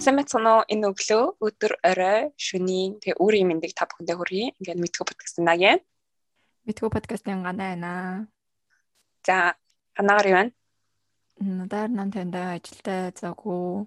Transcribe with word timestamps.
Сайн 0.00 0.16
мэцэнэ 0.16 0.64
энэ 0.72 0.88
өглөө 0.96 1.24
өдөр 1.44 1.72
орой 1.84 2.32
шөнийн 2.40 3.04
тэгээ 3.04 3.20
өөрийн 3.20 3.52
мэндийг 3.52 3.76
та 3.76 3.84
бүхэндээ 3.84 4.16
хүргэе. 4.16 4.56
Ингээд 4.56 4.80
мэдхүү 4.80 5.04
подкастын 5.04 5.44
нагийн. 5.44 5.84
Мэдхүү 6.64 6.88
подкастын 6.88 7.44
ганаа 7.44 7.68
байна. 7.76 7.92
За 9.28 9.60
ханаагаар 9.92 10.28
юу 10.32 10.36
байна? 10.40 10.52
Надаар 11.36 11.92
нам 11.92 12.08
тандаа 12.16 12.56
ажилдаа 12.56 13.12
заагүй 13.12 13.84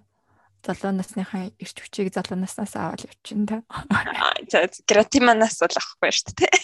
залуу 0.62 0.92
насныхаа 0.94 1.50
ирч 1.58 1.76
хүчийг 1.82 2.14
залуу 2.14 2.38
наснаас 2.38 2.78
аваад 2.78 3.10
явчихна 3.10 3.46
та. 3.50 3.56
За 4.54 4.70
креатиманаас 4.86 5.58
бол 5.66 5.74
авахгүй 5.82 6.14
шүү 6.14 6.30
дээ. 6.38 6.58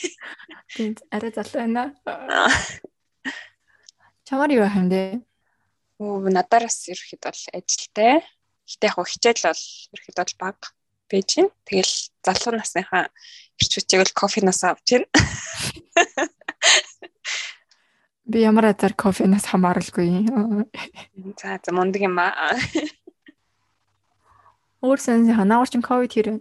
Тийм 0.78 0.94
арай 1.10 1.34
залуу 1.34 1.58
байна. 1.58 1.82
Чамаар 4.30 4.50
юу 4.54 4.70
хэмдэ? 4.70 5.26
Оо 5.98 6.22
надаараас 6.30 6.86
ирэхэд 6.86 7.26
бол 7.26 7.42
ажилтай 7.50 8.22
Гэтэ 8.70 8.86
яг 8.94 8.98
хичээл 9.02 9.50
бол 9.50 9.62
ерхэд 9.98 10.16
бол 10.22 10.34
баг 10.38 10.58
байж 11.10 11.28
гин. 11.34 11.50
Тэгэл 11.66 11.94
залуу 12.22 12.54
насныхаа 12.54 13.10
ирч 13.58 13.72
хүчийг 13.74 14.06
л 14.06 14.14
кофенаас 14.14 14.62
авч 14.62 14.86
гин. 14.94 15.04
Би 18.30 18.46
ямар 18.46 18.70
азар 18.70 18.94
кофенаас 18.94 19.50
хамааралгүй. 19.50 20.30
За 21.42 21.58
за 21.58 21.70
мундаг 21.74 22.02
юм 22.06 22.14
аа. 22.22 22.54
Өөр 24.86 24.98
сэн 25.02 25.26
ханаагч 25.34 25.74
ковид 25.82 26.14
хэрэг. 26.14 26.38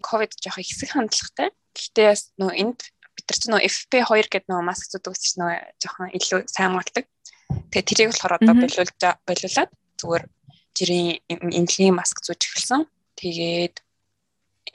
Ковид 0.00 0.32
жоох 0.40 0.56
ихсэх 0.64 0.96
хандлагатай. 0.96 1.52
Гэхдээ 1.76 2.08
бас 2.08 2.32
нөө 2.40 2.52
энд 2.56 2.80
бид 3.12 3.26
нар 3.28 3.36
ч 3.36 3.44
нөө 3.52 3.60
FP2 3.68 4.32
гэдэг 4.32 4.48
нөө 4.48 4.64
маск 4.64 4.88
зүдэг 4.88 5.12
учраас 5.12 5.36
нөө 5.36 5.52
жоохон 5.76 6.08
илүү 6.16 6.40
сайн 6.48 6.72
хамгаалдаг. 6.72 7.04
Тэгээ 7.70 7.84
тэрийг 7.84 8.08
болохоор 8.10 8.36
одоо 8.40 8.54
болиулж 8.56 8.96
болиулаад 9.28 9.70
зүгээр 10.00 10.24
жирийн 10.76 11.24
эмнэлгийн 11.32 11.96
маск 11.96 12.20
зүүж 12.20 12.40
эхэлсэн. 12.44 12.84
Тэгээд 13.16 13.80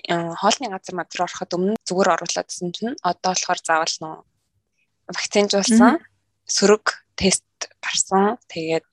хоолны 0.10 0.68
газар 0.74 0.96
мадруу 0.98 1.26
ороход 1.30 1.52
өмнө 1.54 1.76
зүгээр 1.86 2.14
оруулаадсэн 2.18 2.70
чинь 2.74 2.98
одоо 3.06 3.32
болохоор 3.32 3.60
заавал 3.62 3.96
нөө 4.02 4.16
вакцинжуулсан 5.14 6.02
сөрөг 6.50 6.86
тест 7.16 7.46
гарсан. 7.84 8.42
Тэгээд 8.50 8.86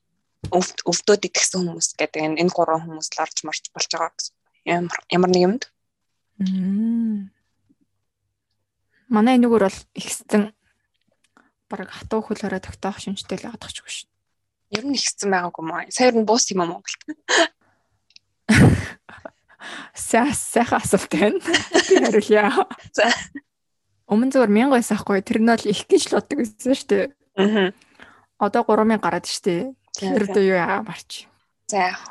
өвдөөд 0.53 1.27
итгэсэн 1.27 1.65
хүмүүс 1.65 1.97
гэдэг 1.99 2.21
энэ 2.23 2.39
энэ 2.45 2.53
гурван 2.53 2.85
хүмүүс 2.85 3.09
л 3.11 3.23
орж 3.23 3.37
марч 3.43 3.63
болж 3.73 3.89
байгаа 3.91 4.13
гэсэн. 4.15 4.35
Ямар 4.69 4.99
ямар 5.09 5.29
нэг 5.33 5.43
юмд. 5.43 5.63
Манай 9.09 9.35
энэгээр 9.35 9.65
бол 9.67 9.79
ихсэн 9.97 10.53
бараг 11.69 11.89
хатуу 11.89 12.21
хөлөөрөө 12.23 12.61
тогтоох 12.63 13.01
шинжтэй 13.01 13.37
л 13.41 13.49
ядах 13.51 13.73
ч 13.73 13.83
шүү. 13.83 14.07
Ер 14.69 14.85
нь 14.85 14.93
ихсэн 14.93 15.33
байгаагүй 15.33 15.65
маа. 15.65 15.89
Сая 15.89 16.13
ер 16.13 16.17
нь 16.21 16.29
буус 16.29 16.45
юм 16.53 16.61
аа 16.61 16.69
Монголд. 16.69 17.01
Саа 19.97 20.29
сайхан 20.29 20.77
асуулт 20.77 21.09
байна. 21.09 21.41
Би 21.41 21.95
хариулъя. 21.97 22.53
За. 22.93 23.09
Өмнө 24.05 24.29
зөвөр 24.33 24.49
1000 24.53 24.69
байсан 24.69 24.97
хгүй 25.01 25.25
тэр 25.25 25.41
нь 25.41 25.49
бол 25.49 25.65
их 25.65 25.81
гэж 25.89 26.13
л 26.13 26.21
боддог 26.21 26.37
байсан 26.45 26.73
шүү 26.77 26.89
дээ. 26.93 27.05
Аа. 27.41 27.73
Одоо 28.37 28.61
3000 28.69 29.01
гараад 29.01 29.25
шүү 29.25 29.43
дээ. 29.49 29.61
Тэр 29.97 30.25
дөө 30.29 30.45
юу 30.53 30.57
яа 30.61 30.85
марч. 30.85 31.25
За 31.65 31.89
яг. 31.89 32.01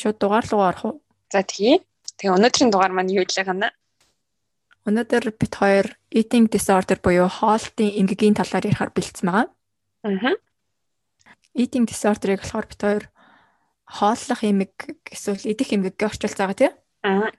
Шууд 0.00 0.16
дугаар 0.16 0.48
руу 0.48 0.64
орох 0.64 0.84
уу? 0.88 0.96
За 1.28 1.44
тэгье. 1.44 1.84
Тэгээ 2.16 2.32
өнөөдрийн 2.32 2.72
дугаар 2.72 2.96
маань 2.96 3.12
юу 3.12 3.28
илээ 3.28 3.44
гэнэ? 3.44 3.68
Өнөөдөр 4.88 5.24
бит 5.36 5.52
хоёр 5.52 5.86
eating 6.08 6.48
disorder 6.48 6.96
буюу 6.96 7.28
хоолтын 7.28 7.92
эмгэгийн 8.00 8.40
талаар 8.40 8.64
ярихаар 8.64 8.92
бэлдсэн 8.96 9.28
байгаа. 9.28 9.48
Аа 10.08 10.40
eating 11.54 11.86
disorder-ыг 11.86 12.42
болохоор 12.42 12.66
бид 12.66 12.80
хоёр 12.80 13.04
хооллох 13.90 14.40
эмэг 14.46 14.74
эсвэл 15.10 15.42
идэх 15.50 15.74
эмгэггээ 15.74 16.08
орчуулж 16.08 16.36
байгаа 16.38 16.58
тийм. 16.58 16.74
Аа. 17.02 17.30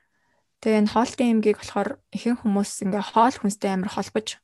Тэгээ 0.62 0.80
энэ 0.84 0.94
хоолтын 0.94 1.32
эмгийг 1.40 1.58
болохоор 1.58 1.90
ихэнх 2.12 2.44
хүмүүс 2.44 2.84
ингээ 2.86 3.04
хоол 3.16 3.36
хүнстэй 3.40 3.72
амар 3.72 3.92
холбож 3.96 4.38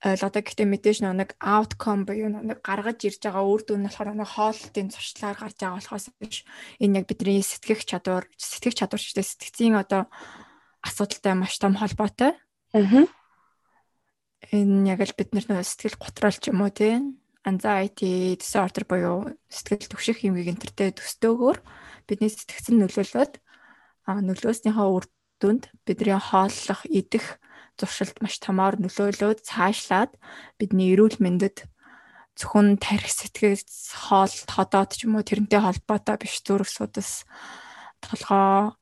ойлгодог. 0.00 0.46
Гэхдээ 0.46 0.68
мэдээж 0.70 0.98
нэг 1.04 1.36
outcome 1.42 2.08
буюу 2.08 2.32
нэг 2.32 2.64
гаргаж 2.64 3.04
ирж 3.04 3.20
байгаа 3.20 3.44
үр 3.44 3.62
дүн 3.66 3.84
нь 3.84 3.88
болохоор 3.90 4.16
нэг 4.16 4.30
хоолтын 4.30 4.88
зуршлаар 4.88 5.36
гарч 5.36 5.60
байгаа 5.60 5.76
болохоос 5.76 6.06
биш 6.16 6.48
энэ 6.80 7.02
яг 7.02 7.06
бидний 7.10 7.44
сэтгэх 7.44 7.84
чадвар, 7.84 8.24
сэтгэх 8.40 8.74
чадвар 8.80 9.00
ч 9.02 9.12
гэдэг 9.12 9.26
сэтгцийн 9.28 9.76
одоо 9.76 10.08
асуудалтай 10.80 11.34
маш 11.36 11.60
том 11.60 11.76
холбоотой. 11.76 12.32
Аа. 12.72 13.04
Энэ 14.48 14.96
яг 14.96 15.04
л 15.04 15.12
бид 15.12 15.36
нар 15.36 15.44
сэтгэл 15.60 16.00
готрол 16.00 16.36
ч 16.40 16.48
юм 16.48 16.64
уу 16.64 16.72
тийм 16.72 17.19
anxiety 17.44 18.36
disorder 18.36 18.84
буюу 18.84 19.32
сэтгэл 19.48 19.88
түгших 19.88 20.20
хэмгийг 20.20 20.52
энтертэй 20.52 20.92
төстөөгөр 20.92 21.58
бидний 22.04 22.28
сэтгцэн 22.28 22.76
нөлөөлөд 22.84 23.40
нөлөөснийхөө 24.08 24.88
үр 24.92 25.06
дүнд 25.40 25.72
бидний 25.86 26.18
хооллох, 26.20 26.84
идэх 26.84 27.40
зуршилд 27.80 28.20
маш 28.20 28.36
томоор 28.44 28.76
нөлөөлөөд 28.76 29.40
цаашлаад 29.40 30.12
бидний 30.60 30.92
эрүүл 30.92 31.16
мэндэд 31.16 31.64
зөвхөн 32.36 32.76
тарих 32.76 33.08
сэтгэл 33.08 33.56
хоол 34.04 34.34
ходоод 34.48 34.90
ч 34.92 35.08
юм 35.08 35.16
уу 35.16 35.24
тэрнтэй 35.24 35.60
холбоотой 35.64 36.16
биш 36.20 36.44
зүрх 36.44 36.68
судас 36.68 37.24
толгоо 38.04 38.76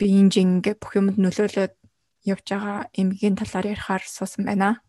биеийн 0.00 0.32
жинг 0.32 0.64
бүх 0.80 0.96
юмд 0.96 1.20
нөлөөлөд 1.20 1.76
явж 2.24 2.46
байгаа 2.48 2.88
эмгийн 2.96 3.36
талаар 3.36 3.76
ярихаар 3.76 4.04
суусан 4.04 4.48
байна. 4.48 4.80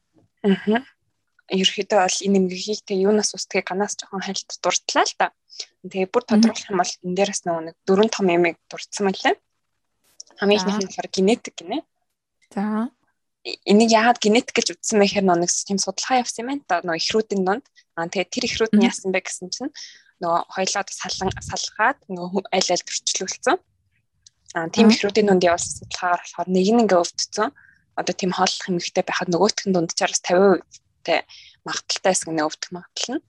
Аа 0.44 1.01
ерөөхдөө 1.50 2.00
бол 2.06 2.20
энэ 2.26 2.38
нэмгийг 2.38 2.82
тэг 2.86 2.98
юунаас 3.02 3.34
устдгийг 3.36 3.66
ганаас 3.68 3.98
жоохон 3.98 4.22
хальт 4.22 4.50
дурдлаа 4.62 5.06
л 5.08 5.16
да. 5.20 5.28
Тэгээ 5.84 6.14
бүр 6.14 6.24
тодорхойлох 6.24 6.70
юм 6.72 6.80
бол 6.80 6.94
энэ 7.04 7.16
дээрээс 7.18 7.42
нэг 7.50 7.76
дөрвөн 7.88 8.10
том 8.14 8.28
ямиг 8.30 8.56
дурдсан 8.70 9.04
мөлий. 9.10 9.36
Хамгийн 10.40 10.60
ихнийх 10.62 10.80
нь 10.80 10.88
болохоор 10.88 11.10
генетик 11.12 11.56
гинэ. 11.60 11.84
За. 12.54 12.90
Энийг 13.66 13.90
яагаад 13.92 14.22
генетик 14.22 14.56
гэж 14.56 14.68
үзсэн 14.78 15.02
бэ 15.02 15.06
гэхээр 15.10 15.28
нөгөө 15.28 15.50
тийм 15.68 15.80
судалгаа 15.82 16.22
явсан 16.22 16.42
юм 16.46 16.50
байна 16.54 16.64
да. 16.70 16.76
Нөгөө 16.86 17.02
ихрүүдийн 17.02 17.44
донд. 17.44 17.66
Аа 17.98 18.08
тэгээ 18.08 18.32
тэр 18.32 18.44
ихрүүд 18.48 18.74
нь 18.78 18.86
яасан 18.88 19.10
бэ 19.12 19.20
гэсэн 19.26 19.50
чинь 19.50 19.74
нөгөө 20.22 20.42
хоёлоод 20.56 20.90
салан 20.94 21.30
салгаад 21.42 22.00
нөгөө 22.08 22.42
аль 22.54 22.72
аль 22.72 22.86
төрчлүүлсэн. 22.86 23.58
Аа 24.56 24.70
тийм 24.70 24.88
ихрүүдийн 24.94 25.28
донд 25.28 25.44
явуулсан 25.44 25.74
судалгаагаар 25.82 26.22
болохоор 26.22 26.50
нэг 26.54 26.68
нь 26.70 26.82
ингээ 26.86 27.02
өвдсөн. 27.02 27.50
Одоо 28.00 28.14
тийм 28.16 28.32
хооллох 28.32 28.70
эмэгтэй 28.70 29.04
байхад 29.04 29.30
нөгөөх 29.34 29.66
нь 29.66 29.74
дундчаараас 29.74 30.22
50% 30.22 30.64
те 31.06 31.26
магадaltaй 31.66 32.14
хэсэг 32.14 32.30
нэ 32.32 32.44
өвдөх 32.48 32.70
магадлал 32.72 33.18
нь. 33.18 33.24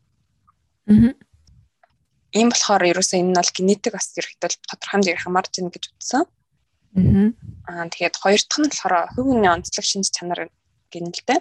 Аа. 0.89 1.13
Ийм 2.33 2.49
болохоор 2.49 2.83
ерөөсөө 2.93 3.19
энэ 3.21 3.31
нь 3.33 3.39
бол 3.39 3.53
генетик 3.57 3.93
бас 3.93 4.09
ерөөхдөө 4.17 4.51
тодорхой 4.69 4.91
хэмжээгээр 4.93 5.25
хамаарч 5.25 5.53
байна 5.57 5.75
гэж 5.75 5.85
үзсэн. 5.93 6.25
Аа. 6.97 7.29
Аа 7.69 7.87
тэгээд 7.93 8.17
хоёр 8.21 8.41
дахь 8.41 8.61
нь 8.61 8.71
болохоор 8.71 8.95
хувийн 9.15 9.53
онцлог 9.53 9.85
шинж 9.85 10.09
чанар 10.13 10.49
гэнэлтэй. 10.93 11.41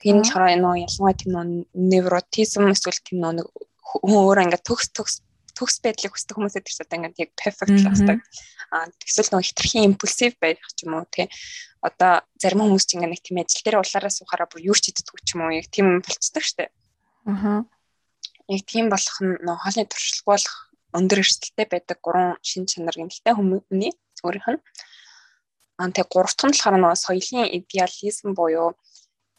Тийм 0.00 0.16
болохоор 0.20 0.44
энэ 0.50 0.86
ялангуяа 0.86 1.16
тийм 1.16 1.32
невротизм 1.72 2.68
эсвэл 2.72 3.00
тийм 3.06 3.22
нэг 3.22 3.46
хүн 3.80 4.12
өөр 4.12 4.42
ингээд 4.44 4.66
төгс 4.66 4.88
төгс 4.96 5.14
төгс 5.56 5.76
байдлыг 5.84 6.12
хүсдэг 6.12 6.36
хүмүүсэд 6.36 6.64
ч 6.66 6.80
одоо 6.80 6.96
ингээд 6.98 7.22
яг 7.22 7.30
perfect 7.36 7.76
л 7.76 7.88
басдаг. 7.88 8.18
Аа 8.72 8.88
эсвэл 9.04 9.30
нөгөө 9.32 9.48
хитрхийн 9.48 9.88
импульсив 9.92 10.32
байх 10.40 10.60
ч 10.76 10.84
юм 10.84 10.96
уу 10.96 11.06
тий 11.08 11.28
одоо 11.82 12.22
зарим 12.38 12.62
хүмүүс 12.62 12.86
ч 12.86 12.94
ингээ 12.94 13.10
нэг 13.10 13.22
тийм 13.26 13.42
ажил 13.42 13.62
дээр 13.66 13.82
улаараа 13.82 14.12
суухаараа 14.14 14.46
бүр 14.46 14.62
юу 14.70 14.76
ч 14.78 14.94
иддэггүй 14.94 15.20
ч 15.26 15.28
юм 15.34 15.42
уу 15.44 15.52
яг 15.52 15.66
тийм 15.66 15.98
болцдог 15.98 16.44
штэ. 16.46 16.70
Аа. 17.26 17.66
Яг 18.46 18.62
тийм 18.70 18.86
болох 18.86 19.18
нь 19.18 19.34
хоолны 19.42 19.84
туршилт 19.90 20.22
болох 20.22 20.56
өндөр 20.94 21.22
эрсдэлтэй 21.26 21.66
байдаг 21.66 21.98
гурван 21.98 22.38
шин 22.46 22.70
чанар 22.70 22.94
гэмтэлтэй 22.94 23.34
хүмүүний 23.34 23.92
өөрийнх 24.22 24.48
нь. 24.54 24.60
Аа 25.82 25.90
тэг 25.90 26.06
гурав 26.06 26.32
дахь 26.38 26.46
нь 26.46 26.54
болохоор 26.54 26.78
нөгөө 26.78 27.02
соёлын 27.02 27.50
идеализм 27.58 28.38
буюу 28.38 28.78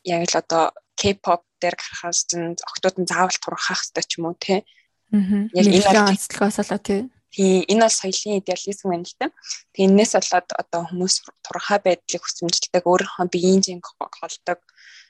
яг 0.04 0.22
л 0.28 0.36
одоо 0.44 0.76
K-pop 1.00 1.42
дээр 1.64 1.76
гарахаас 1.80 2.28
чинь 2.28 2.60
октод 2.60 2.96
нь 3.00 3.08
заавал 3.08 3.40
турхах 3.40 3.80
хэрэгтэй 3.80 4.04
ч 4.04 4.12
юм 4.20 4.28
уу 4.28 4.36
те. 4.36 4.68
Яг 5.14 5.66
энэ 5.70 6.10
онцлогоос 6.10 6.58
л 6.60 6.82
тий 6.82 7.02
Тийм 7.34 7.66
энэ 7.66 7.90
бол 7.90 7.98
соёлын 7.98 8.38
идеализм 8.42 8.94
байна 8.94 9.10
л 9.10 9.18
да. 9.18 9.28
Тэгээ 9.74 9.90
энэс 9.90 10.12
болоод 10.14 10.50
одоо 10.54 10.82
хүмүүс 10.86 11.16
турхаа 11.42 11.80
байдлыг 11.82 12.22
хүсэмжилдэг 12.22 12.86
өөрийнхөө 12.86 13.26
биеийн 13.34 13.66
зинг 13.66 13.90
холдог. 13.98 14.62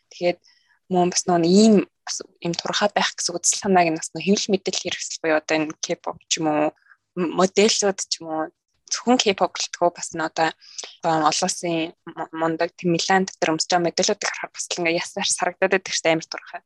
Тэгээд 0.07 0.39
мөн 0.87 1.11
бас 1.11 1.27
нөгөө 1.27 1.43
ийм 1.43 1.75
бас 2.07 2.23
ийм 2.39 2.55
турхаа 2.55 2.87
байх 2.95 3.11
гэсэн 3.19 3.35
үзэл 3.35 3.59
санааг 3.59 3.87
нь 3.91 3.99
бас 3.99 4.15
нөгөө 4.15 4.23
хэвлэл 4.23 4.51
мэдээлэл 4.55 4.83
хэрэгсэл 4.87 5.19
буюу 5.19 5.39
одоо 5.43 5.55
энэ 5.59 5.75
K-pop 5.83 6.17
ч 6.31 6.39
юм 6.39 6.47
уу 6.47 6.71
модельүүд 7.19 7.99
ч 8.07 8.23
юм 8.23 8.27
уу 8.31 8.43
зөвхөн 8.87 9.19
K-pop 9.19 9.51
гэлтгөө 9.59 9.89
бас 9.91 10.15
н 10.15 10.23
одоо 10.23 10.47
олон 11.03 11.27
улсын 11.27 11.91
мундаг 12.31 12.71
тийм 12.79 12.95
Милан 12.95 13.27
дотор 13.27 13.51
өмсөж 13.51 13.67
байгаа 13.67 13.87
модельүүдийг 13.91 14.29
харахад 14.31 14.55
бас 14.55 14.65
л 14.71 14.79
ингээ 14.79 14.99
ясаар 15.03 15.27
сарагдаад 15.27 15.73
байдаг 15.75 15.91
шүү 15.91 16.03
дээ 16.07 16.15
амар 16.15 16.27
турхаа. 16.31 16.61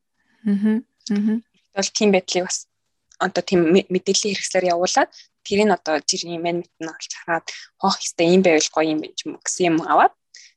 Аа. 0.45 0.77
Аа. 1.17 1.37
Бол 1.73 1.89
тийм 1.97 2.09
байдлыг 2.13 2.45
бас 2.45 2.69
одоо 3.19 3.43
тийм 3.43 3.61
мэдээллийн 3.73 4.33
хэрэгслээр 4.35 4.71
явуулаад 4.73 5.09
тэрийг 5.45 5.69
одоо 5.73 5.95
жирийн 6.03 6.41
мэт 6.41 6.71
нь 6.79 6.91
олж 6.91 7.11
хараад 7.17 7.45
хоох 7.81 7.97
хэвээр 7.97 8.33
юм 8.35 8.41
байвал 8.43 8.69
гоё 8.73 8.87
юм 8.93 8.99
биш 9.01 9.21
юм 9.25 9.33
гэсэн 9.41 9.65
юм 9.69 9.77
аваад 9.85 10.13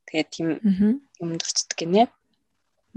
тэгээд 0.06 0.28
тийм 0.34 0.48
юм 1.22 1.30
дурцдаг 1.38 1.78
гинэ. 1.78 2.10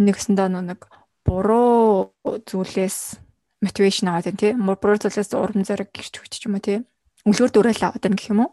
Нэгсэндээ 0.02 0.50
нэг 0.52 0.82
буруу 1.26 2.12
зүйлээс 2.22 3.22
мотивашн 3.62 4.10
аваад 4.10 4.36
тийм 4.36 4.64
буруу 4.66 4.98
зүйлээс 5.00 5.32
урам 5.38 5.64
зориг 5.64 5.94
гэрч 5.94 6.18
хүч 6.18 6.50
юм 6.50 6.58
уу 6.58 6.66
тийм 6.66 6.84
Үлгэр 7.24 7.52
дуурайл 7.56 7.84
аваад 7.88 8.04
байна 8.04 8.20
гэх 8.20 8.32
юм 8.36 8.44
уу? 8.44 8.52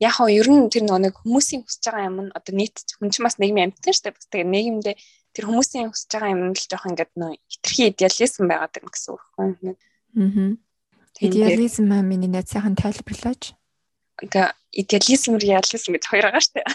Яг 0.00 0.16
хоо 0.16 0.32
ер 0.32 0.48
нь 0.48 0.72
тэр 0.72 0.88
нэг 0.88 1.20
хүмүүсийн 1.20 1.60
хүсэж 1.68 1.84
байгаа 1.84 2.08
юм 2.08 2.18
нь 2.24 2.32
одоо 2.32 2.54
нийт 2.56 2.76
хүн 2.96 3.12
чинь 3.12 3.26
бас 3.28 3.36
нийгмийн 3.36 3.68
амьтан 3.68 3.92
шүү 3.92 4.04
дээ. 4.08 4.16
Бас 4.16 4.26
тэгээ 4.32 4.48
нийгэмдээ 4.48 4.96
тэр 5.36 5.44
хүмүүсийн 5.44 5.92
хүсэж 5.92 6.08
байгаа 6.16 6.32
юм 6.32 6.42
л 6.56 6.64
жоох 6.64 6.88
ингээд 6.88 7.12
нөө 7.20 7.32
хитрхи 7.44 7.92
идеализм 7.92 8.48
байгаад 8.48 8.72
байна 8.72 8.88
гэсэн 8.88 9.12
үг 9.12 9.24
хүн. 9.36 9.76
Аа. 10.16 10.56
Идеализм 11.20 11.92
аа 11.92 12.02
миний 12.02 12.30
найз 12.30 12.48
сайхан 12.50 12.74
тайлбарлаач. 12.74 13.52
Ингээ 14.22 14.48
идеализм 14.72 15.36
реализм 15.36 15.92
гэж 15.94 16.04
хоёр 16.08 16.24
байгаа 16.28 16.42
шүү 16.44 16.54
дээ. 16.56 16.68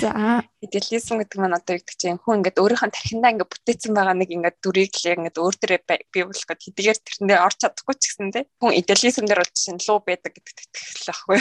За 0.00 0.44
идеализм 0.60 1.16
гэдэг 1.16 1.38
нь 1.40 1.56
одоо 1.56 1.74
гэдэг 1.80 1.96
чинь 1.96 2.20
хүн 2.20 2.44
ингээд 2.44 2.60
өөрийнхөө 2.60 2.92
тархиндаа 2.92 3.32
ингээд 3.32 3.52
бүтээсэн 3.52 3.92
байгаа 3.96 4.16
нэг 4.20 4.30
ингээд 4.36 4.56
дүрийг 4.60 4.92
л 4.92 5.08
ингээд 5.16 5.40
өөр 5.40 5.54
төрөө 5.56 5.80
бий 6.12 6.24
болох 6.28 6.44
гэдэг 6.44 6.64
хэдийгээр 6.68 6.98
тэрэндээ 7.00 7.38
орч 7.40 7.56
чадахгүй 7.64 7.94
ч 7.96 8.02
гэсэн 8.12 8.28
те 8.36 8.40
хүн 8.60 8.76
идеализм 8.76 9.24
дээр 9.24 9.40
бол 9.40 9.54
чинь 9.56 9.80
луу 9.80 9.98
байдаг 10.04 10.32
гэдэгт 10.36 10.60
итгэл 10.60 11.08
байхгүй. 11.08 11.38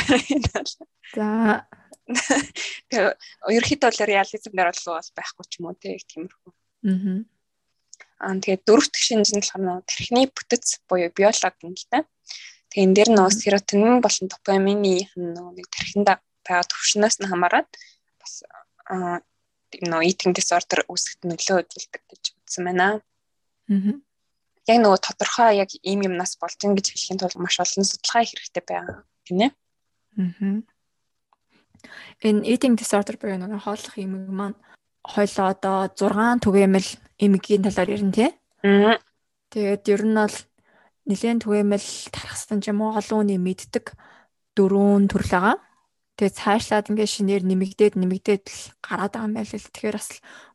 За 1.17 1.27
тэгээ 2.87 3.13
ерөөхдөө 3.51 4.07
реализм 4.07 4.51
дээр 4.55 4.71
бол 4.71 4.83
луу 4.87 4.95
байхгүй 5.11 5.45
ч 5.51 5.53
юм 5.59 5.65
уу 5.67 5.75
те 5.75 5.99
тиймэрхүү. 6.07 6.51
Аа. 6.87 7.36
Аа 8.17 8.33
тэгээ 8.41 8.65
дөрөвт 8.65 8.93
шинж 8.97 9.29
нь 9.33 9.41
болохоор 9.41 9.85
тархины 9.85 10.25
бүтэц 10.33 10.81
буюу 10.89 11.13
биологи 11.13 11.65
юм 11.65 11.75
л 11.77 11.85
та. 11.91 12.01
Тэгээ 12.73 12.85
энэ 12.85 12.95
дээр 12.97 13.09
нөө 13.13 13.29
серотонин 13.29 14.01
болон 14.01 14.25
допамины 14.27 15.05
нэг 15.13 15.67
тархиндаа 15.69 16.17
байгаа 16.45 16.65
төвшнөөс 16.65 17.15
нь 17.21 17.29
хамаарат 17.29 17.69
бас 18.17 18.41
нөө 19.91 20.01
eating 20.09 20.33
disorder 20.33 20.81
үүсгэхэд 20.89 21.21
нөлөө 21.29 21.57
үзүүлдэг 21.61 22.03
гэж 22.09 22.23
үзсэн 22.41 22.63
байна. 22.65 23.01
Аа. 23.69 23.93
Яг 24.67 24.77
нөгөө 24.81 24.99
тодорхой 25.03 25.61
яг 25.61 25.71
ийм 25.83 26.03
юмнаас 26.07 26.39
болж 26.41 26.59
ин 26.63 26.75
гэж 26.75 26.91
хэлхийн 26.91 27.19
тулд 27.19 27.37
маш 27.37 27.59
олон 27.59 27.85
судалгаа 27.85 28.23
хэрэгтэй 28.25 28.63
байгаа 28.63 28.97
гинэ. 29.27 29.47
Аа. 30.17 30.65
Энэ 32.25 32.41
eating 32.49 32.75
disorder 32.79 33.15
буюу 33.19 33.37
нөгөө 33.37 33.61
хооллох 33.63 33.95
эмэг 33.99 34.25
маань 34.31 34.57
хойлоо 35.07 35.47
одоо 35.55 35.77
6 35.95 36.43
түгээмэл 36.43 36.89
эмэгийн 37.23 37.63
талаар 37.63 37.89
ярина 37.95 38.11
тий. 38.11 38.29
Аа. 38.63 38.99
Тэгээд 39.49 39.83
ер 39.87 40.03
нь 40.03 40.19
бол 40.19 40.37
нэгэн 41.07 41.39
түгээмэл 41.39 41.87
тархсан 42.11 42.59
ч 42.59 42.69
юм 42.69 42.83
уу 42.83 42.99
олон 42.99 43.23
үний 43.23 43.39
мэддэг 43.39 43.95
дөрвөн 44.59 45.07
төрөл 45.07 45.31
байгаа. 45.31 45.57
Тэгээ 46.19 46.37
цаашлаад 46.37 46.89
ингээ 46.91 47.07
шинээр 47.07 47.43
нэмэгдээд 47.47 47.93
нэмэгдээд 47.95 48.43
л 48.49 48.61
гараад 48.83 49.13
байгаа 49.15 49.27
юм 49.29 49.35
байл 49.37 49.53
л. 49.55 49.71
Тэгэхээр 49.71 49.95
бас 49.95 50.09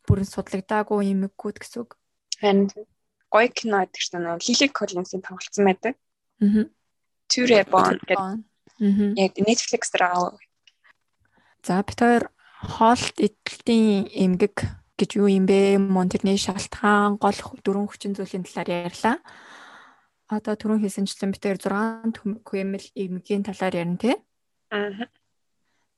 бүрэн 0.04 0.28
судлагдаагүй 0.28 1.00
юмэггүүд 1.14 1.56
гэсэн 1.62 1.80
үг. 1.86 1.90
Харин 2.42 2.68
гоё 3.32 3.48
кино 3.48 3.86
гэдэг 3.86 4.02
чинь 4.02 4.26
Лили 4.28 4.66
Коллинсийн 4.68 5.22
тоглолцсон 5.24 5.64
байдаг. 5.64 5.94
Аа. 6.42 6.68
Түрэ 7.30 7.64
бон 7.70 7.96
гэдэг. 7.96 8.18
Аа. 8.18 8.36
Яг 9.16 9.32
Netflix 9.38 9.94
дээр 9.94 10.04
аа. 10.10 10.36
За 11.62 11.80
бид 11.86 11.98
хоёр 12.02 12.24
хоолт 12.62 13.18
эдлтийн 13.18 14.06
эмгэг 14.06 14.62
гэж 14.94 15.18
юу 15.18 15.26
юм 15.26 15.50
бэ? 15.50 15.82
Мон 15.82 16.06
тэрний 16.06 16.38
шалтгаан 16.38 17.18
гол 17.18 17.34
дөрвөн 17.66 17.90
хүчин 17.90 18.14
зүйлийн 18.14 18.46
талаар 18.46 18.86
ярьлаа. 18.86 19.16
Одоо 20.30 20.54
түрүүн 20.54 20.86
хэлсэнчлэн 20.86 21.34
хоёр 21.34 21.58
6 21.58 22.46
хүэмэл 22.46 22.86
эмгэгийн 22.94 23.42
талаар 23.42 23.74
ярина 23.74 23.98
тий. 23.98 24.14
Аа. 24.70 25.10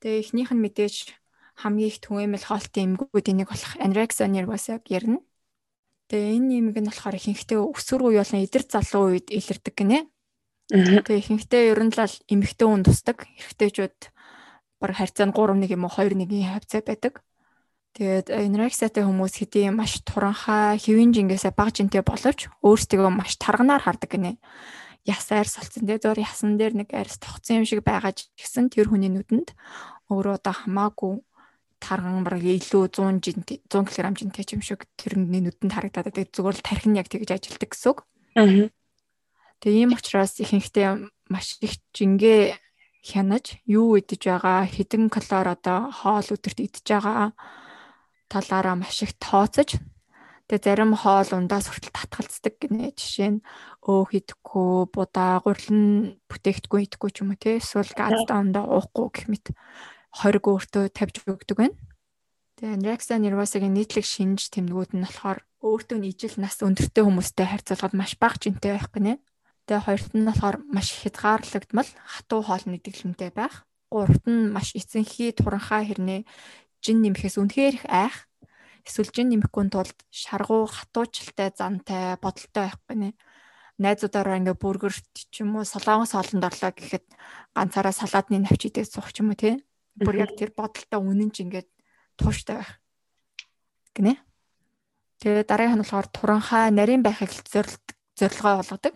Тэгээ 0.00 0.20
эхнийх 0.24 0.50
нь 0.56 0.64
мэдээж 0.64 1.14
хамгийн 1.60 1.90
их 1.92 1.98
түгээмэл 2.02 2.48
хоолтын 2.48 2.96
эмгэгүүдийн 2.96 3.38
нэг 3.44 3.48
болох 3.52 3.72
anorexia 3.78 4.26
nervosa 4.26 4.80
ярина. 4.88 5.20
Тэгээ 6.08 6.34
энэ 6.40 6.52
эмэг 6.58 6.76
нь 6.80 6.88
болохоор 6.90 7.16
ихэнхдээ 7.20 7.60
өсвөр 7.60 8.10
үе 8.10 8.18
болон 8.24 8.42
эдэр 8.42 8.64
залуу 8.66 9.04
үед 9.14 9.28
илэрдэг 9.30 9.74
гинэ. 9.76 10.08
Тэгээ 10.72 11.20
ихэнхдээ 11.20 11.62
ер 11.76 11.80
нь 11.84 11.92
л 11.92 12.16
эмэгтэй 12.26 12.66
хүн 12.66 12.82
тусдаг. 12.82 13.28
Эрэгтэйчүүд 13.38 14.13
баг 14.80 14.92
харьцаа 14.96 15.26
нь 15.28 15.36
3 15.36 15.54
1 15.60 15.74
юм 15.74 15.84
уу 15.84 15.92
2 15.92 16.14
1-ийн 16.14 16.52
хавцаа 16.54 16.82
байдаг. 16.82 17.22
Тэгээд 17.94 18.26
anorexia-тай 18.34 19.06
хүмүүс 19.06 19.34
хэдий 19.38 19.70
маш 19.70 20.02
туранхай 20.02 20.82
хэвийн 20.82 21.14
жингээсээ 21.14 21.54
бага 21.54 21.70
жинтэй 21.70 22.02
боловч 22.02 22.50
өөрсдөө 22.66 23.06
маш 23.14 23.38
тарганаар 23.38 23.86
хардаг 23.86 24.10
гинэ 24.10 24.34
яс 25.04 25.28
айр 25.30 25.46
солцсон 25.46 25.84
дээр 25.86 26.00
зур 26.00 26.18
ясан 26.18 26.56
дээр 26.56 26.74
нэг 26.74 26.88
арьс 26.96 27.20
тогтсон 27.20 27.60
юм 27.62 27.66
шиг 27.68 27.84
байгаа 27.84 28.16
ч 28.16 28.32
гэсэн 28.40 28.72
тэр 28.72 28.88
хүний 28.88 29.12
нүдэнд 29.12 29.52
өөрөө 30.08 30.40
одоо 30.40 30.54
хамаагүй 30.64 31.20
тарган 31.76 32.24
бараг 32.24 32.40
илүү 32.40 32.88
100 32.88 33.20
жинт 33.20 33.48
100 33.68 33.84
кг 33.84 34.16
жинтэй 34.16 34.44
юм 34.56 34.62
шиг 34.64 34.88
тэрний 34.96 35.44
нүдэнд 35.44 35.76
харагдаад 35.76 36.08
байдаг 36.08 36.32
зүгээр 36.32 36.56
л 36.56 36.64
тархин 36.64 36.96
яг 36.96 37.08
тэгж 37.12 37.30
ажилдаг 37.36 37.68
гэсэн 37.68 37.88
үг. 37.92 37.98
Аа. 38.40 38.72
Тэгээ 39.60 39.80
ийм 39.84 39.92
учраас 39.92 40.40
ихэнхдээ 40.40 40.88
маш 41.28 41.60
их 41.60 41.76
жингээ 41.92 42.56
хянаж 43.04 43.60
юу 43.68 44.00
идэж 44.00 44.22
байгаа 44.24 44.64
хэдэн 44.64 45.12
калори 45.12 45.50
одоо 45.52 45.92
хоол 45.92 46.28
өдөрт 46.34 46.58
идэж 46.64 46.86
байгаа 46.88 47.36
талаараа 48.32 48.76
маш 48.80 49.04
их 49.04 49.12
тооцож 49.20 49.76
Тэгээ 50.44 50.60
зарим 50.60 50.92
хоол 50.92 51.24
ундаас 51.32 51.72
хүртэл 51.72 51.96
татгалцдаг 51.96 52.60
гинэ. 52.60 52.92
Жишээ 52.92 53.40
нь 53.40 53.44
өөх 53.80 54.12
идэхгүй, 54.12 54.92
будаа, 54.92 55.40
гурлан 55.40 56.20
бүтээгдэхүүн 56.28 56.84
идэхгүй 56.84 57.10
ч 57.16 57.24
юм 57.24 57.32
уу 57.32 57.40
те. 57.40 57.56
Эсвэл 57.56 57.88
газдаа 57.96 58.44
ундаа 58.44 58.68
уухгүй 58.68 59.08
гэх 59.08 59.26
мэт 59.32 59.46
хориг 60.12 60.44
өөртөө 60.44 60.92
тавьж 60.92 61.24
өгдөг 61.24 61.56
байна. 61.56 61.80
Тэгээ 62.60 62.76
anorexia 62.76 63.16
nervosa-гийн 63.24 63.72
нийтлэг 63.72 64.04
шинж 64.04 64.52
тэмдгүүд 64.52 64.92
нь 64.92 65.08
болохоор 65.08 65.40
өөртөө 65.64 65.96
нь 66.04 66.08
ижил 66.12 66.36
нас 66.36 66.60
өндөртэй 66.60 67.08
хүмүүстэй 67.08 67.46
харьцуулахад 67.48 67.96
маш 67.96 68.12
бага 68.20 68.36
жинтэй 68.36 68.76
байх 68.76 68.92
гинэ. 68.92 69.16
Тэгээ 69.64 69.84
хоёрт 69.84 70.12
нь 70.12 70.28
болохоор 70.28 70.56
маш 70.68 70.92
хязгаарлагдмал 70.92 71.88
хатуу 72.04 72.40
хоолны 72.44 72.76
дэглэмтэй 72.84 73.32
байх. 73.32 73.64
Гуравт 73.88 74.24
нь 74.28 74.52
маш 74.52 74.76
эцэнхий 74.76 75.32
туранхай 75.32 75.88
хэрнээ 75.88 76.28
жин 76.84 77.00
нэмэхээс 77.00 77.40
үнэхээр 77.40 77.74
их 77.80 77.86
айх. 77.88 78.28
Эсвэл 78.84 79.08
жин 79.08 79.32
нэмэхгүй 79.32 79.72
тулд 79.72 79.96
шаргуу 80.12 80.68
хатуучльтай 80.68 81.48
зантай 81.56 82.20
бодолтой 82.20 82.68
байхгүй 82.68 82.96
нэ 83.00 83.10
найзуудаараа 83.80 84.38
ингээ 84.38 84.56
бүргэрт 84.60 85.32
ч 85.32 85.42
юм 85.42 85.58
уу 85.58 85.64
солонгос 85.66 86.14
хоолнд 86.14 86.44
орлоо 86.44 86.70
гэхэд 86.70 87.04
ганцаараа 87.56 87.94
салаадны 87.96 88.38
навч 88.44 88.70
идэх 88.70 88.86
суух 88.86 89.10
ч 89.10 89.24
юм 89.24 89.34
уу 89.34 89.38
тий 89.40 89.64
бүр 89.98 90.28
яг 90.28 90.38
тэр 90.38 90.54
бодолтой 90.54 91.00
үнэн 91.02 91.34
ч 91.34 91.42
ингээд 91.42 91.68
тууштай 92.14 92.62
байх. 92.62 92.78
Гинэ? 93.98 94.14
Тэгээ 95.18 95.48
дараагийнх 95.48 95.78
нь 95.78 95.82
болохоор 95.82 96.06
туранхай 96.12 96.70
нарийн 96.70 97.02
байхыг 97.02 97.30
зорилгоо 98.14 98.62
болгодог 98.62 98.94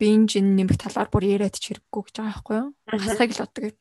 биеийн 0.00 0.24
жин 0.30 0.56
нэмэх 0.56 0.76
талаар 0.80 1.08
бүр 1.10 1.24
яриад 1.24 1.56
ч 1.56 1.72
хэрэггүй 1.72 2.02
гэж 2.04 2.14
байгаа 2.16 2.32
байхгүй 2.32 2.56
юу 2.60 2.68
хасаг 3.00 3.30
л 3.32 3.42
боддог 3.42 3.74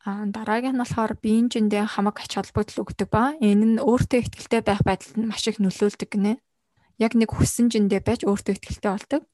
А 0.00 0.24
дараагийн 0.24 0.80
нь 0.80 0.80
болохоор 0.80 1.12
биеийн 1.20 1.52
жиндээ 1.52 1.84
хамаг 1.84 2.24
ач 2.24 2.32
холбогдол 2.32 2.88
өгдөг 2.88 3.08
ба 3.12 3.36
энэ 3.36 3.76
нь 3.76 3.82
өөртөө 3.84 4.32
ихтэй 4.32 4.64
байх 4.64 4.80
байдалд 4.80 5.20
нь 5.20 5.28
маш 5.28 5.44
их 5.44 5.60
нөлөөлдөг 5.60 6.08
гинэ. 6.08 6.40
Яг 6.96 7.12
нэг 7.12 7.28
хүссэн 7.36 7.68
жиндээ 7.68 8.00
байж 8.00 8.24
өөртөө 8.24 8.64
ихтэй 8.64 8.80
болдог. 8.96 9.28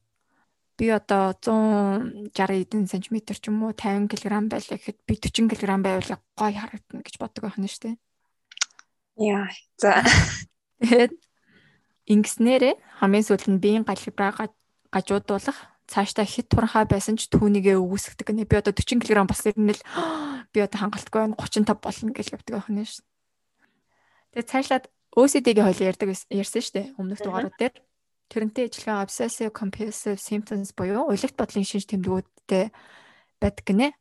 Би 0.75 0.91
одоо 0.91 1.39
160 1.39 2.35
эдэн 2.35 2.91
сантиметр 2.91 3.39
ч 3.39 3.47
юм 3.47 3.63
уу 3.63 3.79
50 3.79 4.11
кг 4.11 4.27
байлаа 4.27 4.75
гэхэд 4.75 4.99
би 5.07 5.15
40 5.15 5.55
кг 5.55 5.71
байвал 5.87 6.11
гоё 6.35 6.59
харагдана 6.59 7.03
гэж 7.07 7.15
боддог 7.23 7.43
байх 7.47 7.59
нь 7.63 7.71
шүү 7.71 7.83
дээ. 7.87 7.97
Яа. 9.23 9.47
За. 9.79 10.03
Тэгээд 10.83 11.15
ингэснээрээ 12.11 12.75
хамгийн 12.99 13.23
сүүлд 13.23 13.47
нь 13.55 13.63
биеийн 13.63 13.87
галбираа 13.87 14.35
гажуудуулах 14.91 15.77
цаашдаа 15.87 16.27
хит 16.27 16.51
туранхай 16.51 16.85
байсан 16.85 17.15
ч 17.15 17.31
түүнийгээ 17.31 17.79
өгөөсгдөг 17.79 18.29
нэ. 18.35 18.45
Би 18.51 18.59
одоо 18.59 18.75
40 18.75 19.07
кг 19.07 19.23
бас 19.31 19.47
ирнэл 19.47 19.79
би 20.53 20.59
одоо 20.59 20.79
хангалтгүй 20.83 21.21
байна 21.31 21.39
35 21.39 21.79
болно 21.79 22.11
гэж 22.11 22.27
явдаг 22.35 22.55
байх 22.59 22.69
нь 22.71 22.83
шүү. 22.83 23.07
Тэгээ 24.35 24.51
цаашлаад 24.51 24.85
OCD-гийн 25.15 25.67
хоол 25.67 25.87
ярьдаг 25.87 26.09
ярьсан 26.11 26.63
шүү 26.63 26.75
дээ. 26.75 26.87
Өмнөх 26.99 27.23
дугаарууд 27.23 27.57
дээр. 27.57 27.75
Тэрнтэй 28.27 28.67
ижилхэн 28.67 28.99
obsessive 29.07 29.55
compulsive 29.55 30.19
symptoms 30.19 30.75
буюу 30.75 31.07
уйлгт 31.07 31.39
бодлын 31.39 31.63
шинж 31.63 31.87
тэмдгүүдтэй 31.87 32.75
байдаг 33.39 33.65
гинэ. 33.65 33.95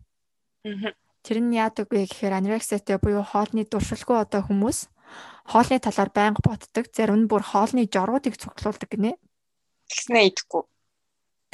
Тэр 1.22 1.38
нь 1.46 1.54
яадаг 1.54 1.94
вэ 1.94 2.10
гэхээр 2.10 2.42
anorexia-тэй 2.42 2.98
буюу 2.98 3.22
хоолны 3.22 3.62
дуршилгүй 3.70 4.18
одоо 4.26 4.42
хүмүүс 4.42 4.90
хоолны 5.46 5.78
талаар 5.78 6.10
байнга 6.10 6.42
боддог. 6.42 6.90
Зарим 6.90 7.26
нь 7.26 7.30
бүр 7.30 7.46
хоолны 7.46 7.86
жоруудыг 7.86 8.34
цуглуулдаг 8.42 8.90
гинэ. 8.90 9.14
Тэгснээ 9.86 10.34
идэхгүй 10.34 10.66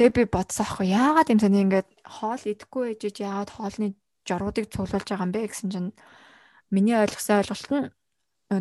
Тэгээ 0.01 0.17
би 0.17 0.33
бодсон 0.33 0.65
аахгүй 0.65 0.89
яагаад 0.97 1.29
юм 1.29 1.37
саний 1.37 1.61
ингээд 1.61 1.85
хоол 2.01 2.41
идэхгүй 2.41 2.97
ээжэж 2.97 3.21
яагаад 3.21 3.53
хоолны 3.53 3.93
жоруудыг 4.25 4.65
цуглуулж 4.73 5.05
байгаа 5.05 5.29
юм 5.29 5.33
бэ 5.37 5.45
гэсэн 5.45 5.69
чинь 5.69 5.89
миний 6.73 6.97
ойлгосон 6.97 7.37
ойлголт 7.37 7.69
нь 7.69 7.85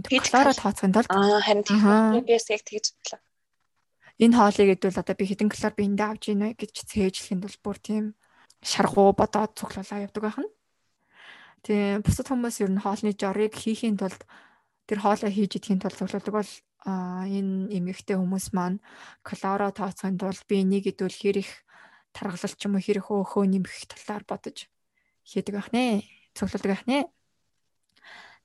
калори 0.04 0.52
тооцохын 0.52 0.92
тулд 0.92 1.08
аа 1.08 1.40
харин 1.40 1.64
тийм 1.64 1.80
би 2.28 2.36
яг 2.36 2.44
тэгж 2.44 2.92
бодлоо. 2.92 3.20
Энэ 4.20 4.36
хоолыг 4.36 4.68
идвэл 4.68 5.00
одоо 5.00 5.16
би 5.16 5.24
хэдэн 5.24 5.48
калори 5.48 5.76
биендээ 5.80 6.08
авч 6.12 6.24
ийн 6.28 6.44
вэ 6.44 6.60
гэж 6.60 6.74
цээжлэхэд 6.92 7.40
бол 7.40 7.56
бүр 7.64 7.78
тийм 7.80 8.04
шаргуу 8.60 9.16
бодоод 9.16 9.56
цуглуулаа 9.56 10.04
явдаг 10.04 10.20
байх 10.20 10.38
нь. 10.44 10.52
Тийм 11.64 12.04
бусад 12.04 12.28
хүмүүс 12.28 12.60
ер 12.60 12.68
нь 12.68 12.84
хоолны 12.84 13.16
жорыг 13.16 13.56
хийхийн 13.56 13.96
тулд 13.96 14.28
тэр 14.84 15.00
хоолоо 15.00 15.32
хийж 15.32 15.56
идэхийн 15.56 15.80
тулд 15.80 15.96
цуглуулдаг 15.96 16.36
бол 16.36 16.52
а 16.84 17.28
энэ 17.28 17.68
эмэгтэй 17.76 18.16
хүмүүс 18.16 18.56
маань 18.56 18.80
калори 19.20 19.68
тооцохын 19.68 20.16
тулд 20.16 20.40
би 20.48 20.64
энийг 20.64 20.88
идвэл 20.88 21.12
хэр 21.12 21.44
их 21.44 21.52
таргалал 22.16 22.56
ч 22.56 22.64
юм 22.64 22.80
уу 22.80 22.84
хэрэг 22.84 23.04
өөхөө 23.12 23.44
нэмэх 23.44 23.84
талаар 23.92 24.24
бодож 24.24 24.64
хийдэг 25.28 25.54
байх 25.60 25.68
нэ. 25.76 26.08
Цуглуулдаг 26.32 26.70
байх 26.72 26.84
нэ. 26.88 26.98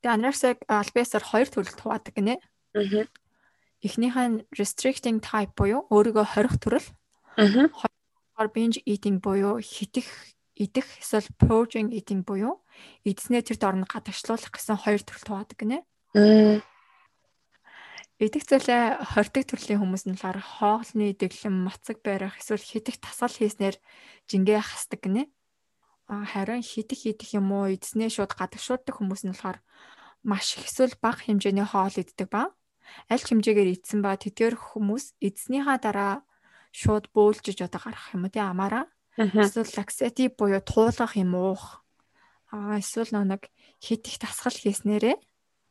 Тэгээ 0.04 0.16
анорексик 0.20 0.60
альбиасаар 0.68 1.24
хоёр 1.24 1.48
төрөлд 1.48 1.80
хуваадаг 1.80 2.14
гинэ. 2.14 2.36
Аа. 2.76 3.08
Эхнийх 3.80 4.16
нь 4.20 4.44
restricting 4.52 5.24
type 5.24 5.56
буюу 5.56 5.88
өөрийгөө 5.88 6.26
хорих 6.36 6.60
төрөл. 6.60 6.88
Аа. 7.40 7.72
Хоёр 7.72 8.50
binge 8.52 8.84
eating 8.84 9.24
буюу 9.24 9.64
хитэх 9.64 10.12
идэх 10.60 10.88
эсвэл 11.00 11.32
purging 11.40 11.88
eating 11.96 12.28
буюу 12.28 12.60
эдснээ 13.08 13.48
тэр 13.48 13.58
дорн 13.64 13.88
гадагшлуулах 13.88 14.52
гэсэн 14.52 14.76
хоёр 14.76 15.02
төрөлд 15.08 15.28
хуваадаг 15.32 15.56
гинэ. 15.56 15.80
Аа 16.20 16.60
Идэх 18.16 18.48
зүйлээ 18.48 19.04
хордог 19.12 19.44
төрлийн 19.44 19.84
хүмүүс 19.84 20.08
нь 20.08 20.16
болохоор 20.16 20.40
хоолны 20.40 21.12
дэглэм, 21.20 21.68
мацаг 21.68 22.00
барих 22.00 22.40
эсвэл 22.40 22.64
хитэх 22.64 23.04
тасгал 23.04 23.36
хийснээр 23.36 23.76
жингээ 24.32 24.62
хасдаг 24.64 25.04
гинэ. 25.04 25.28
А 26.08 26.24
харин 26.24 26.64
хитэх 26.64 27.04
идэх 27.12 27.36
юм 27.36 27.52
уу 27.52 27.76
эзнээ 27.76 28.08
шууд 28.08 28.32
гадагшуулдаг 28.40 28.96
хүмүүс 28.96 29.28
нь 29.28 29.36
болохоор 29.36 29.60
маш 30.24 30.56
их 30.56 30.72
эсвэл 30.72 30.96
бага 31.04 31.28
хэмжээний 31.28 31.68
хоол 31.68 31.92
иддэг 31.92 32.32
ба. 32.32 32.56
Аль 33.12 33.20
хэмжээгээр 33.20 33.84
идсэн 33.84 34.00
ба 34.00 34.16
тэдгээр 34.16 34.56
хүмүүс 34.56 35.20
эзнийхаа 35.20 35.78
дараа 35.84 36.24
шууд 36.72 37.12
бөөлжиж 37.12 37.68
одоо 37.68 37.82
гарах 37.84 38.16
юм 38.16 38.24
уу 38.24 38.32
тий 38.32 38.40
амаараа. 38.40 38.88
Эсвэл 39.20 39.76
лаксатив 39.76 40.40
буюу 40.40 40.64
туулах 40.64 41.20
юм 41.20 41.36
уух 41.36 41.84
а 42.56 42.80
эсвэл 42.80 43.12
нэг 43.12 43.52
хитэх 43.84 44.24
тасгал 44.24 44.56
хийснээрээ 44.56 45.16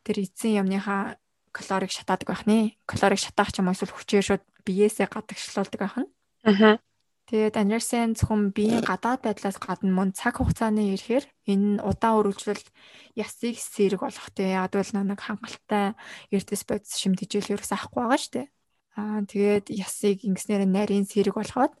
тэр 0.05 0.17
эзэн 0.21 0.61
юмныхаа 0.61 1.17
калорийг 1.55 1.91
шатаадаг 1.95 2.27
байх 2.27 2.43
нэ. 2.43 2.75
Калорийг 2.83 3.23
шатаах 3.23 3.55
ч 3.55 3.63
юм 3.63 3.71
уу 3.71 3.75
эсвэл 3.75 3.95
хүчээр 3.95 4.25
шууд 4.27 4.43
биеэсээ 4.67 5.07
гадагшлуулдаг 5.07 5.79
байх 5.79 5.95
нь. 6.03 6.09
Аа. 6.43 6.77
Тэгээд 7.25 7.57
анерсэн 7.57 8.13
зөвхөн 8.13 8.53
биеийн 8.53 8.85
гадаад 8.85 9.25
байдлаас 9.25 9.57
гадна 9.57 9.89
мөн 9.89 10.13
цаг 10.13 10.37
хугацааны 10.37 10.93
ирэхээр 10.93 11.25
энэ 11.49 11.81
удаан 11.81 12.21
үргэлжлэл 12.21 12.61
ясыг 13.17 13.57
сэрэг 13.57 14.05
болгох 14.05 14.29
те 14.37 14.53
ядвал 14.53 14.85
нэг 14.93 15.17
хангалттай 15.25 15.97
эрдэс 16.29 16.69
бодис 16.69 16.93
шимтгийл 17.01 17.57
ерөөс 17.57 17.73
авахгүй 17.73 18.01
байгаа 18.05 18.21
шүү 18.21 18.33
дээ. 18.37 18.47
Аа 19.01 19.25
тэгээд 19.25 19.65
ясыг 19.73 20.21
ингэснээр 20.21 20.69
нарийн 20.69 21.09
сэрэг 21.09 21.33
болгоод 21.33 21.73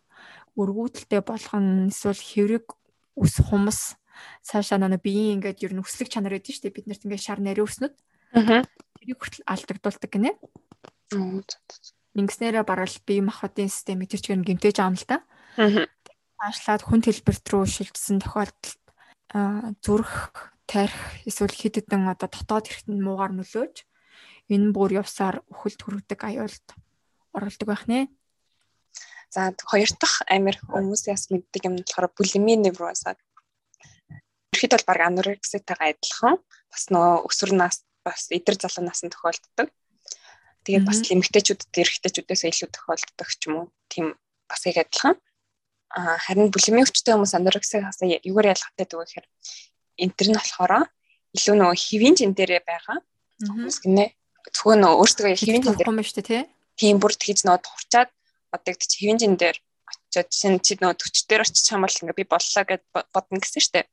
өргүүдэлтэй 0.57 1.21
болгоно 1.21 1.93
эсвэл 1.93 2.17
хэврэг 2.17 2.65
ус 3.13 3.33
хумс 3.37 4.01
цаашаа 4.41 4.81
нэг 4.81 5.05
биеийн 5.05 5.45
ингээд 5.45 5.61
ер 5.61 5.73
нь 5.77 5.83
өслөг 5.85 6.09
чанар 6.09 6.41
гэдэг 6.41 6.53
шүү 6.57 6.63
дээ 6.65 6.75
бид 6.75 6.87
нарт 6.89 7.05
ингээд 7.05 7.21
шар 7.21 7.37
нарийн 7.37 7.69
өснөд. 7.69 7.93
Аа 8.33 8.65
тэрийг 9.05 9.21
хүртэл 9.21 9.45
алдагдуулдаг 9.45 10.09
гинэ. 10.09 10.31
Ингэснээрээ 12.17 12.65
барал 12.65 12.97
бие 13.05 13.21
махбодын 13.21 13.69
системийг 13.69 14.09
тэр 14.09 14.21
чигээр 14.25 14.41
гэмтэж 14.41 14.81
аам 14.81 14.97
л 14.97 15.05
да. 15.05 15.21
Аашлаад 16.41 16.81
хүн 16.81 17.05
хэлбэрт 17.05 17.45
рүү 17.45 17.69
шилжсэн 17.69 18.17
тохиолдолд 18.25 18.81
зүрх, 19.85 20.49
тарих 20.65 20.97
эсвэл 21.29 21.53
хэд 21.53 21.85
хэдэн 21.85 22.09
одоо 22.09 22.29
дотоод 22.33 22.65
хэрэгтэнд 22.65 23.01
муугар 23.05 23.31
нөлөөж 23.37 23.85
энэ 24.49 24.73
бүр 24.73 24.97
явсаар 25.05 25.45
үхэлд 25.53 25.79
хүргэдэг 25.85 26.19
аюулд 26.25 26.67
оролдог 27.37 27.67
байх 27.69 27.85
нэ. 27.85 28.09
За 29.29 29.53
хоёр 29.69 29.91
дахь 30.01 30.25
амир 30.25 30.57
хүмүүсээс 30.65 31.29
мэддэг 31.29 31.61
юм 31.67 31.75
болохоор 31.77 32.09
булими 32.15 32.55
невроза. 32.57 33.19
Ихэд 34.55 34.71
бол 34.73 34.87
баг 34.87 34.99
анорекситайгаа 35.03 35.93
адилхан 35.93 36.39
бас 36.71 36.83
нөгөө 36.89 37.27
өсвөр 37.27 37.51
нас 37.57 37.83
бас 38.05 38.29
эдэр 38.29 38.55
залуу 38.61 38.85
насанд 38.85 39.17
тохиолддог. 39.17 39.73
Тэгээд 40.65 40.85
бас 40.85 41.01
эмэгтэйчүүдэд 41.09 41.73
эрэгтэйчүүдээс 41.73 42.43
илүү 42.45 42.69
тохиолддог 42.69 43.29
ч 43.33 43.41
юм 43.49 43.53
уу. 43.57 43.65
Тийм 43.89 44.13
бас 44.49 44.61
яг 44.69 44.85
адилхан. 44.85 45.17
А 45.89 46.17
харин 46.21 46.53
булимийн 46.53 46.85
өвчтэй 46.85 47.13
хүмүүс 47.13 47.33
анорексиас 47.37 48.01
юугаар 48.01 48.53
ялгаатай 48.53 48.85
дүү 48.85 49.01
гэхээр 49.01 49.27
энэ 50.01 50.15
төр 50.17 50.27
нь 50.29 50.37
болохоор 50.37 50.73
илүү 51.35 51.55
нөгөө 51.55 51.77
хэвийн 51.77 52.15
жин 52.17 52.31
дээрээ 52.33 52.61
байгаа 52.65 52.97
хүмүүс 53.41 53.77
гинэ. 53.83 54.15
Зөвхөн 54.53 54.79
нөгөө 54.83 54.99
өөртөө 55.01 55.25
хэвийн 55.35 55.63
жин 55.63 55.75
дээр 55.75 55.89
юм 55.91 56.03
шүү 56.03 56.17
дээ 56.19 56.29
тий. 56.29 56.43
Тийм 56.79 56.95
бүр 56.99 57.13
тэгж 57.15 57.39
нөгөө 57.45 57.61
турчаад 57.63 58.09
одоо 58.51 58.73
гэж 58.75 58.91
хэвийн 58.99 59.19
жин 59.19 59.35
дээр 59.39 59.57
очиод 59.87 60.29
чинь 60.31 60.59
чи 60.63 60.75
нөгөө 60.79 60.99
төвч 60.99 61.15
дээр 61.27 61.43
очиж 61.43 61.63
чам 61.67 61.83
бол 61.83 61.91
ингээ 61.91 62.19
би 62.19 62.25
боллоо 62.27 62.63
гэд 62.63 62.83
бодно 62.91 63.39
гэсэн 63.39 63.61
шүү 63.63 63.73
дээ. 63.75 63.85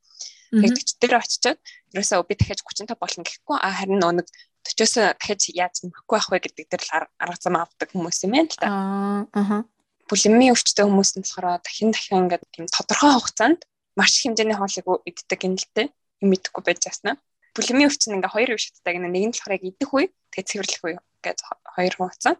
Тэгээд 0.52 0.76
төвч 0.76 0.90
дээр 1.00 1.14
очичоод 1.16 1.58
ерөөсөө 1.96 2.28
би 2.28 2.34
дахиад 2.36 2.60
35 2.60 3.00
болно 3.00 3.24
гэхгүй 3.24 3.56
а 3.56 3.68
харин 3.72 4.00
нэг 4.04 4.28
40-оос 4.62 4.94
дахиад 5.16 5.42
яаж 5.56 5.74
нөхөхгүй 5.82 6.16
байх 6.16 6.28
вэ 6.28 6.38
гэдэг 6.44 6.66
дээр 6.68 6.82
л 6.84 6.92
арга 7.18 7.38
зам 7.40 7.56
авдаг 7.56 7.88
хүмүүс 7.90 8.22
юм 8.28 8.36
байна 8.36 8.52
л 8.52 8.60
да. 8.60 8.68
Аа. 9.32 9.64
Булимийн 10.06 10.52
өвчтөй 10.52 10.84
хүмүүс 10.86 11.10
нь 11.16 11.24
болохоор 11.24 11.64
дахин 11.64 11.90
дахин 11.90 12.28
ингээд 12.28 12.44
тийм 12.52 12.66
тодорхой 12.68 13.16
хугацаанд 13.16 13.60
маш 13.96 14.12
хэмжээний 14.20 14.56
хоолыг 14.56 14.86
иддэг 15.08 15.40
юм 15.40 15.54
л 15.56 15.68
дээ. 15.72 15.88
Юм 16.22 16.30
идэхгүй 16.36 16.62
байж 16.62 16.80
яснаа. 16.84 17.16
Булимийн 17.56 17.88
өвч 17.88 18.02
нь 18.08 18.16
ингээ 18.16 18.32
хоёр 18.32 18.50
үе 18.52 18.60
шаттай 18.60 18.92
гэнэ. 18.96 19.08
Нэг 19.08 19.24
нь 19.28 19.32
болохоор 19.32 19.56
яг 19.56 19.64
идэх 19.68 19.90
үе, 19.92 20.06
тэгээд 20.32 20.48
цэвэрлэх 20.48 20.82
үе 20.84 20.96
гэж 21.20 21.38
хоёр 21.76 21.94
хугацаа. 21.96 22.34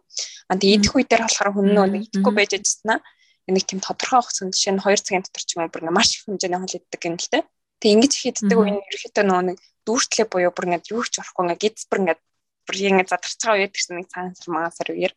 А 0.49 0.57
тэгээд 0.57 0.77
идэх 0.81 0.93
үе 0.97 1.05
дээр 1.05 1.23
болохоор 1.25 1.49
хүн 1.53 1.69
нөө 1.73 1.87
идэхгүй 2.09 2.33
байж 2.33 2.51
яснаа. 2.57 2.99
Нэг 3.45 3.65
тийм 3.67 3.79
тодорхой 3.83 4.21
хугацаанд 4.21 4.53
жишээ 4.57 4.73
нь 4.73 4.81
2 4.81 5.05
цагийн 5.05 5.23
дотор 5.25 5.43
ч 5.45 5.49
юм 5.53 5.61
уу 5.65 5.71
бүр 5.73 5.83
маш 5.93 6.09
их 6.17 6.25
хэмжээний 6.25 6.59
хоол 6.61 6.77
иддэг 6.77 7.01
юм 7.05 7.15
л 7.19 7.29
дээ. 7.29 7.43
Тэг 7.83 7.99
ингэж 7.99 8.13
хийддэг 8.15 8.55
үе 8.55 8.71
нь 8.71 8.79
ерөөхдөө 8.79 9.23
нөгөө 9.27 9.45
нэг 9.51 9.57
дүүртлээ 9.83 10.27
буюу 10.31 10.51
бүр 10.55 10.67
ингээд 10.71 10.91
юу 10.95 11.03
ч 11.03 11.19
орохгүй 11.19 11.43
ингээд 11.43 11.63
гиз 11.67 11.83
бүр 11.91 11.99
ингээд 12.07 12.21
бүр 12.63 12.75
ингээд 12.79 13.11
задарч 13.11 13.39
байгаа 13.43 13.59
үед 13.59 13.73
гэсэн 13.75 13.95
нэг 13.99 14.07
цагаан 14.07 14.35
сар 14.39 14.49
магаан 14.55 14.71
сар 14.71 14.89
үеэр 14.95 15.13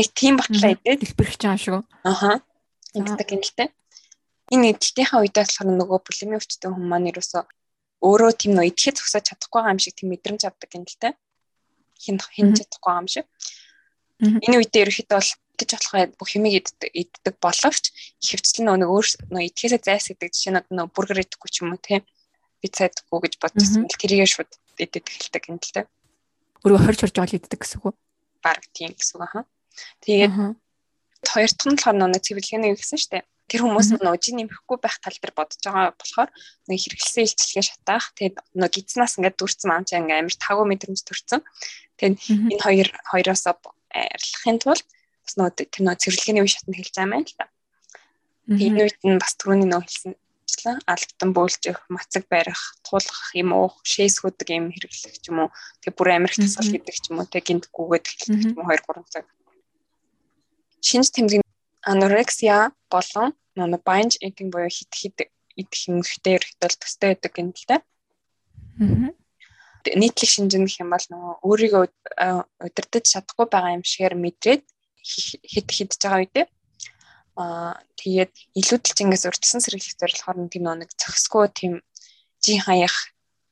яг 0.00 0.08
тийм 0.16 0.34
батлаа 0.40 0.72
идээд 0.72 1.00
дэлбэрч 1.04 1.40
байгаа 1.44 1.60
шүү. 1.60 1.80
Аха. 2.08 2.40
Ингэдэг 2.96 3.28
юм 3.36 3.42
л 3.44 3.52
те. 3.52 3.68
Энэ 4.48 4.72
эдэлтийнхаа 4.72 5.20
үедээ 5.20 5.44
болохоор 5.44 5.68
нөгөө 5.76 5.98
булимийн 6.00 6.40
өвчтөн 6.40 6.72
хүмүүс 6.72 6.88
маань 6.88 7.10
ерөөсөө 7.12 7.42
өөрөө 8.00 8.32
тийм 8.40 8.52
нөө 8.56 8.66
идэхэд 8.72 8.96
зогсоод 8.98 9.28
чадахгүй 9.28 9.62
юм 9.68 9.80
шиг 9.80 9.94
тийм 9.96 10.08
мэдрэмж 10.12 10.42
авдаг 10.48 10.70
юм 10.72 10.84
л 10.88 10.96
те. 10.96 11.12
Хин 12.00 12.16
хин 12.32 12.56
чадахгүй 12.56 12.94
юм 12.96 13.08
шиг. 13.12 13.26
Энэ 14.20 14.56
үедээ 14.56 14.82
ерөөхдөө 14.88 15.18
бол 15.20 15.30
гэж 15.58 15.70
болохоо 15.76 16.06
бүх 16.16 16.30
юмыг 16.36 16.54
иддэг 16.62 17.34
боловч 17.40 17.84
хөвцөл 18.22 18.64
нэг 18.66 18.88
өөр 18.88 19.06
нөө 19.32 19.42
идэхээсээ 19.52 19.80
зайсгдаг 19.84 20.30
жишээ 20.32 20.52
нь 20.56 20.64
нөө 20.72 20.86
бургер 20.94 21.22
идэхгүй 21.22 21.50
ч 21.52 21.56
юм 21.62 21.76
уу 21.76 21.80
тийм 21.80 22.02
пицца 22.62 22.88
идэхгүй 22.88 23.18
гэж 23.26 23.34
бодчихсон 23.42 23.84
бол 23.84 24.00
тэрийгээ 24.00 24.28
шууд 24.30 24.50
идэж 24.78 25.04
эхэлдэг 25.04 25.44
юм 25.50 25.58
л 25.58 25.74
та. 25.74 25.84
Өөрөө 26.62 26.80
хорж 26.86 26.98
хорж 27.02 27.16
ол 27.18 27.36
иддэг 27.36 27.58
гэсэн 27.58 27.78
үг 27.82 27.86
үү? 27.90 27.94
Бараг 28.40 28.64
тийм 28.70 28.94
гэсэн 28.94 29.18
үг 29.18 29.34
аа. 29.34 29.44
Тэгээд 30.06 30.32
хоёр 31.26 31.50
дахь 31.52 31.68
нь 31.68 31.76
болохоор 31.76 32.10
нэг 32.14 32.22
цэвэрлэгээний 32.22 32.72
гэсэн 32.78 32.98
штэ. 33.02 33.26
Тэр 33.50 33.66
хүмүүс 33.66 33.98
нөө 34.00 34.16
жин 34.22 34.36
нэмэхгүй 34.40 34.78
байх 34.80 34.96
тал 35.02 35.18
дээр 35.18 35.34
бодож 35.36 35.60
байгаа 35.60 35.92
болохоор 35.92 36.30
нэг 36.70 36.78
хэрэгэлсэн 36.80 37.26
илчлэгээ 37.26 37.66
шатаах. 37.66 38.06
Тэгээд 38.16 38.36
нөө 38.56 38.70
гидснаас 38.72 39.18
ингээд 39.18 39.36
дүрцэн 39.36 39.68
маамчаа 39.68 40.00
ингээд 40.00 40.20
амар 40.22 40.36
тагуу 40.38 40.66
мэдрэмж 40.70 41.00
төрцөн. 41.04 41.42
Тэгээд 41.98 42.16
энэ 42.48 42.62
хоёр 42.62 42.88
хоёроос 43.10 43.44
арилахын 43.92 44.58
тулд 44.62 44.86
бас 45.24 45.34
нөө 45.38 45.50
тэр 45.56 45.82
нөө 45.86 45.96
цэвэрлэгээний 46.02 46.42
үе 46.42 46.52
шатнд 46.52 46.76
хэлж 46.76 46.94
байгаа 46.94 47.18
юм 47.18 47.24
л 47.26 47.36
та. 47.38 47.46
Тэгээд 48.46 48.66
энэ 48.66 48.82
үед 48.82 48.98
нь 49.06 49.20
бас 49.22 49.32
түрүүний 49.38 49.68
нөө 49.70 49.82
хэлсэнчлэн 49.86 50.78
албатан 50.84 51.30
бөөлжих, 51.32 51.78
мацаг 51.88 52.24
барих, 52.26 52.60
туулах 52.82 53.20
юм 53.38 53.50
уу, 53.54 53.70
шээс 53.86 54.22
хөдөг 54.22 54.48
юм 54.50 54.66
хэрэглэх 54.74 55.16
ч 55.22 55.24
юм 55.30 55.46
уу. 55.46 55.50
Тэгээд 55.80 55.96
бүр 55.98 56.08
амирх 56.10 56.36
тасгал 56.36 56.70
гэдэг 56.74 56.96
ч 56.98 57.04
юм 57.10 57.22
уу, 57.22 57.30
тэг 57.30 57.42
гинт 57.46 57.66
гүгээд 57.70 58.04
эхэлдэг 58.06 58.40
ч 58.42 58.44
юм 58.50 58.58
уу 58.58 58.66
2 58.66 58.82
3 58.82 59.14
цаг. 59.14 59.26
Шинж 60.82 61.08
тэмдэг 61.14 61.40
анорексия 61.86 62.74
болон 62.90 63.32
нөө 63.54 63.80
binge 63.86 64.18
eating 64.18 64.50
буюу 64.50 64.70
хит 64.70 64.90
хит 64.90 65.16
идэх 65.54 65.80
юм 65.86 66.02
ихтэй 66.02 66.36
ирэхдээ 66.38 66.70
төстэй 66.78 67.08
байдаг 67.14 67.32
та. 67.70 67.76
Аа 68.80 69.14
нийтлэг 69.90 70.30
шинжин 70.30 70.64
гэх 70.66 70.80
юм 70.80 70.94
бол 70.94 71.06
нөгөө 71.10 71.34
өөрийгөө 71.42 71.84
удирдах 72.62 73.02
чадахгүй 73.02 73.46
байгаа 73.50 73.74
юм 73.74 73.82
шигээр 73.82 74.14
мэдрээд 74.14 74.62
хэд 75.02 75.68
хидж 75.68 75.98
байгаа 76.00 76.20
үедээ 76.22 76.46
аа 77.36 77.80
тэгээд 77.96 78.32
илүүдэлчингээс 78.60 79.24
урьдчилан 79.28 79.64
сэргийлэх 79.64 79.96
зорилгоор 80.00 80.38
нь 80.40 80.52
тийм 80.52 80.64
нэг 80.68 80.90
цогсгүй 81.00 81.48
тийм 81.56 81.72
жин 82.44 82.60
хаях 82.60 82.94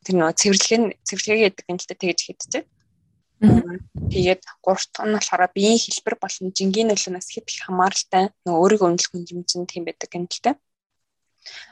тэр 0.04 0.14
нөө 0.20 0.32
цэвэрлэг 0.36 1.00
цэвэрлэгээ 1.06 1.48
гэдэг 1.48 1.66
юм 1.70 1.78
л 1.80 1.88
та 1.88 1.96
тэгж 1.96 2.20
хийдэж. 2.24 2.52
Тэгээд 4.12 4.42
гурав 4.60 4.84
дахь 4.92 5.06
нь 5.08 5.16
болохоор 5.16 5.48
биеийн 5.56 5.80
хэлбэр 5.80 6.16
болон 6.20 6.46
жингийн 6.52 6.88
нөлөөнөөс 6.92 7.28
хэд 7.32 7.46
их 7.48 7.60
хамааралтай 7.64 8.24
нөгөө 8.44 8.60
өөрийгөө 8.60 8.88
үнэлэх 8.88 9.12
хэмжин 9.16 9.64
тийм 9.64 9.84
байдаг 9.88 10.10
юм 10.12 10.28
л 10.28 10.40
та. 10.44 10.52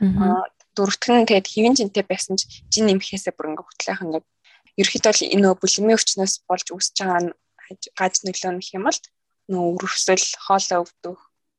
Аа 0.00 0.48
дөрөвт 0.72 1.04
нь 1.12 1.28
тэгээд 1.28 1.48
хэвэн 1.52 1.74
жинтэй 1.76 2.04
байсан 2.08 2.40
ч 2.40 2.64
жин 2.72 2.88
нэмэхээсээ 2.88 3.36
бүр 3.36 3.52
ингээ 3.52 3.66
хөтлөх 3.68 4.00
ингээд 4.04 4.26
ерөөхдөө 4.80 5.28
энэ 5.34 5.42
нөгөө 5.42 5.60
булимийн 5.60 5.96
өвчнөөс 5.98 6.34
болж 6.48 6.66
үүсэж 6.72 6.96
байгаа 7.02 7.20
нь 7.26 7.30
гаж 7.98 8.14
нөлөө 8.24 8.52
нөх 8.54 8.70
юм 8.72 8.84
бол 8.86 9.00
нөө 9.48 9.64
өрөвсөл, 9.76 10.24
хоолой 10.44 10.78
өвдөх, 10.84 11.18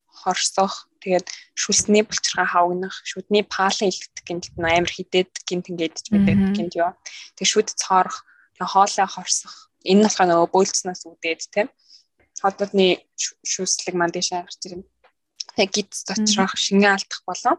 хорсох, 0.09 0.89
тэгээд 1.01 1.27
шүлсний 1.57 2.03
булчирхай 2.05 2.47
хавгнах, 2.47 2.95
шүдний 3.03 3.43
паалын 3.43 3.89
илтгэх 3.89 4.25
гинт 4.25 4.45
нөө 4.57 4.71
амар 4.77 4.91
хидэд 4.91 5.31
гинт 5.47 5.65
ингээд 5.69 5.95
ч 5.99 6.07
мэдээд 6.13 6.39
гинт 6.55 6.73
ёо. 6.77 6.93
Тэгээд 7.35 7.51
шүд 7.53 7.67
цоорох, 7.73 8.23
хоолой 8.59 9.07
хорсох. 9.07 9.71
Энэ 9.87 10.03
нь 10.03 10.05
болохоор 10.05 10.29
нөгөө 10.29 10.47
бөөлцснээс 10.53 11.01
үүдээд 11.07 11.41
тийм. 11.53 11.67
Холдодны 12.43 12.99
шүслэг 13.43 13.95
манд 13.95 14.15
дэше 14.15 14.43
гарч 14.43 14.59
ирнэ. 14.67 14.87
тэг 15.55 15.71
гидс 15.75 16.07
доторх 16.07 16.55
шингээ 16.55 16.95
алдах 16.95 17.21
болон 17.27 17.57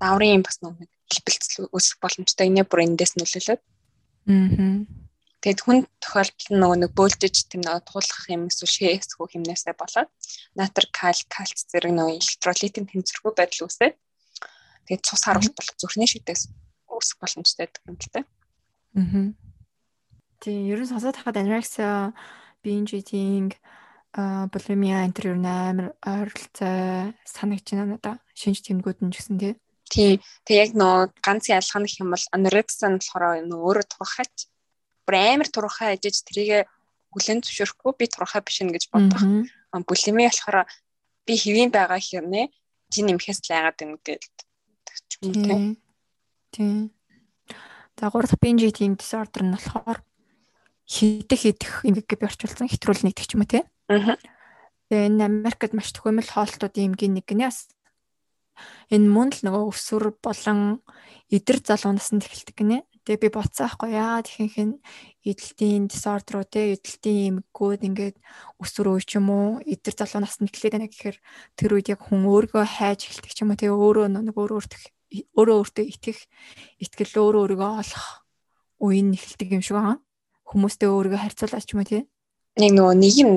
даврын 0.00 0.44
бас 0.44 0.60
нэг 0.64 0.88
хэлбэлцэл 1.12 1.68
үүсэх 1.72 2.00
боломжтой. 2.00 2.48
Энийг 2.48 2.68
бүр 2.68 2.84
эндээс 2.84 3.16
нөлөөлөд. 3.20 3.60
Аа. 3.60 5.03
Тэгэд 5.44 5.60
хүн 5.60 5.78
тохиолдол 6.00 6.56
нөгөө 6.56 6.78
нэг 6.80 6.90
бөөлжиж 6.96 7.52
тийм 7.52 7.68
нэг 7.68 7.84
туулах 7.84 8.24
юм 8.32 8.48
эсвэл 8.48 8.96
шээсгүй 8.96 9.28
хэмнээсээ 9.28 9.76
болоод 9.76 10.08
натр 10.56 10.88
каль 10.88 11.20
кальц 11.28 11.68
зэрэг 11.68 11.92
нөгөө 11.92 12.16
электролитийн 12.16 12.88
тэнцвэргүй 12.88 13.32
байдал 13.36 13.68
үүсээд 13.68 13.92
тэгээд 14.88 15.04
цус 15.04 15.20
харуулт 15.28 15.52
бол 15.52 15.68
зүрхний 15.76 16.08
шигдээс 16.08 16.48
үүсэх 16.88 17.20
боломжтой 17.20 17.68
гэдэг 17.68 17.84
юм 17.84 17.96
л 18.00 18.08
дээ. 18.08 18.24
Аа. 18.24 19.28
Тийм, 20.40 20.60
ерөн 20.72 20.88
сонсоод 20.88 21.20
хахад 21.20 21.36
анорексия, 21.36 22.16
binge 22.64 22.96
eating, 22.96 23.52
булимия 24.48 25.04
энэ 25.04 25.12
төр 25.12 25.26
ер 25.34 25.38
нь 25.44 25.50
амар 25.50 25.92
ойролцоо 26.08 27.12
байна 27.12 27.84
надаа. 27.84 28.16
Шинж 28.32 28.64
тэмдгүүд 28.64 29.04
нь 29.04 29.12
ч 29.12 29.20
гэсэн 29.20 29.36
тий. 29.36 29.54
Тий. 29.92 30.12
Тэг 30.48 30.56
яг 30.56 30.70
нөө 30.72 31.12
ганц 31.20 31.52
ялгаа 31.52 31.84
гэх 31.84 32.00
юм 32.00 32.16
бол 32.16 32.24
анорексия 32.32 32.88
нь 32.88 32.96
болохоор 32.96 33.44
нөө 33.44 33.60
өөрөө 33.60 33.86
турхаач 33.92 34.48
бүр 35.06 35.14
амар 35.16 35.48
турхаа 35.48 35.94
ажиж 35.94 36.24
тэрийг 36.24 36.66
хүлэн 37.14 37.44
зөвшөөрөхгүй 37.44 37.92
би 37.98 38.06
турхаа 38.10 38.42
биш 38.42 38.58
нэ 38.60 38.74
гэж 38.74 38.84
бодох. 38.90 39.22
Булими 39.72 40.26
болохоор 40.26 40.66
би 41.26 41.32
хэвийн 41.38 41.70
байгаа 41.70 42.00
хэрнээ 42.00 42.46
чи 42.90 43.00
нэмэхээс 43.02 43.40
л 43.46 43.54
айгаад 43.54 43.76
байна 43.78 43.96
гэдэг 44.02 44.22
юм 45.22 45.32
тий. 45.32 45.78
Тий. 46.52 46.90
За 47.98 48.10
гурав 48.10 48.30
дахь 48.30 48.42
binge 48.42 48.66
eating 48.66 48.96
disorder 48.98 49.42
нь 49.42 49.54
болохоор 49.54 50.02
хидэх 50.86 51.40
хидэх 51.40 51.84
ингээд 51.86 52.18
би 52.18 52.26
орчуулсан 52.26 52.68
хэтрүүл 52.68 53.04
нэгдэх 53.06 53.26
ч 53.26 53.34
юм 53.34 53.42
уу 53.42 53.50
тий. 53.50 53.64
Аа. 53.88 54.18
Тэгээ 54.90 55.08
энэ 55.08 55.24
Америкт 55.24 55.72
маш 55.72 55.94
төхөмөл 55.94 56.28
хоолтуудын 56.28 56.92
эмгийн 56.92 57.14
нэг 57.16 57.24
гинэ 57.24 57.48
бас 57.48 57.70
энэ 58.92 59.08
мөн 59.08 59.32
л 59.32 59.40
нөгөө 59.48 59.64
өсвөр 59.72 60.04
болон 60.20 60.84
эдэр 61.32 61.58
залуу 61.64 61.96
наснд 61.96 62.26
эхэлдэг 62.26 62.56
гинэ. 62.58 62.78
Тэгээ 63.04 63.20
би 63.20 63.28
бодсон 63.36 63.68
аахгүй 63.68 63.90
яа 63.92 64.24
тэгэхээр 64.24 64.52
хин 64.56 64.70
эдэлтийн 65.28 65.92
дисордеруу 65.92 66.48
те 66.48 66.72
эдэлтийн 66.72 67.44
эмггүүд 67.44 67.82
ингээд 67.84 68.16
үе 68.16 69.04
ч 69.04 69.20
юм 69.20 69.28
уу 69.28 69.60
эдэр 69.60 69.92
залуу 69.92 70.24
наснд 70.24 70.48
эхлэх 70.48 70.72
гэнэ 70.72 70.88
гэхээр 70.88 71.16
тэр 71.52 71.70
үед 71.76 71.92
яг 71.92 72.00
хүн 72.00 72.24
өөргөө 72.24 72.64
хайж 72.64 73.04
эхэлдэг 73.04 73.32
ч 73.36 73.38
юм 73.44 73.52
уу 73.52 73.60
тэгээ 73.60 73.76
өөрөө 73.76 74.08
нэг 74.08 74.32
өөрөө 74.32 74.56
өөртөө 74.56 74.80
өөрөө 75.36 75.56
өөртөө 75.60 75.84
итгэх 75.84 76.18
итгэл 76.80 77.14
өөрөө 77.20 77.42
өөрийгөө 77.44 77.70
олох 77.84 78.06
үе 78.80 79.00
нь 79.04 79.14
эхэлдэг 79.14 79.48
юм 79.54 79.62
шиг 79.62 79.76
байгаа. 79.76 79.98
Хүмүүстэй 80.48 80.88
өөрийгөө 80.88 81.20
харьцуулаад 81.22 81.64
ч 81.68 81.70
юм 81.76 81.80
уу 81.84 81.88
те. 81.92 82.08
Нэг 82.56 82.72
нөгөө 82.72 82.94
нэг 82.98 83.14
юм 83.20 83.30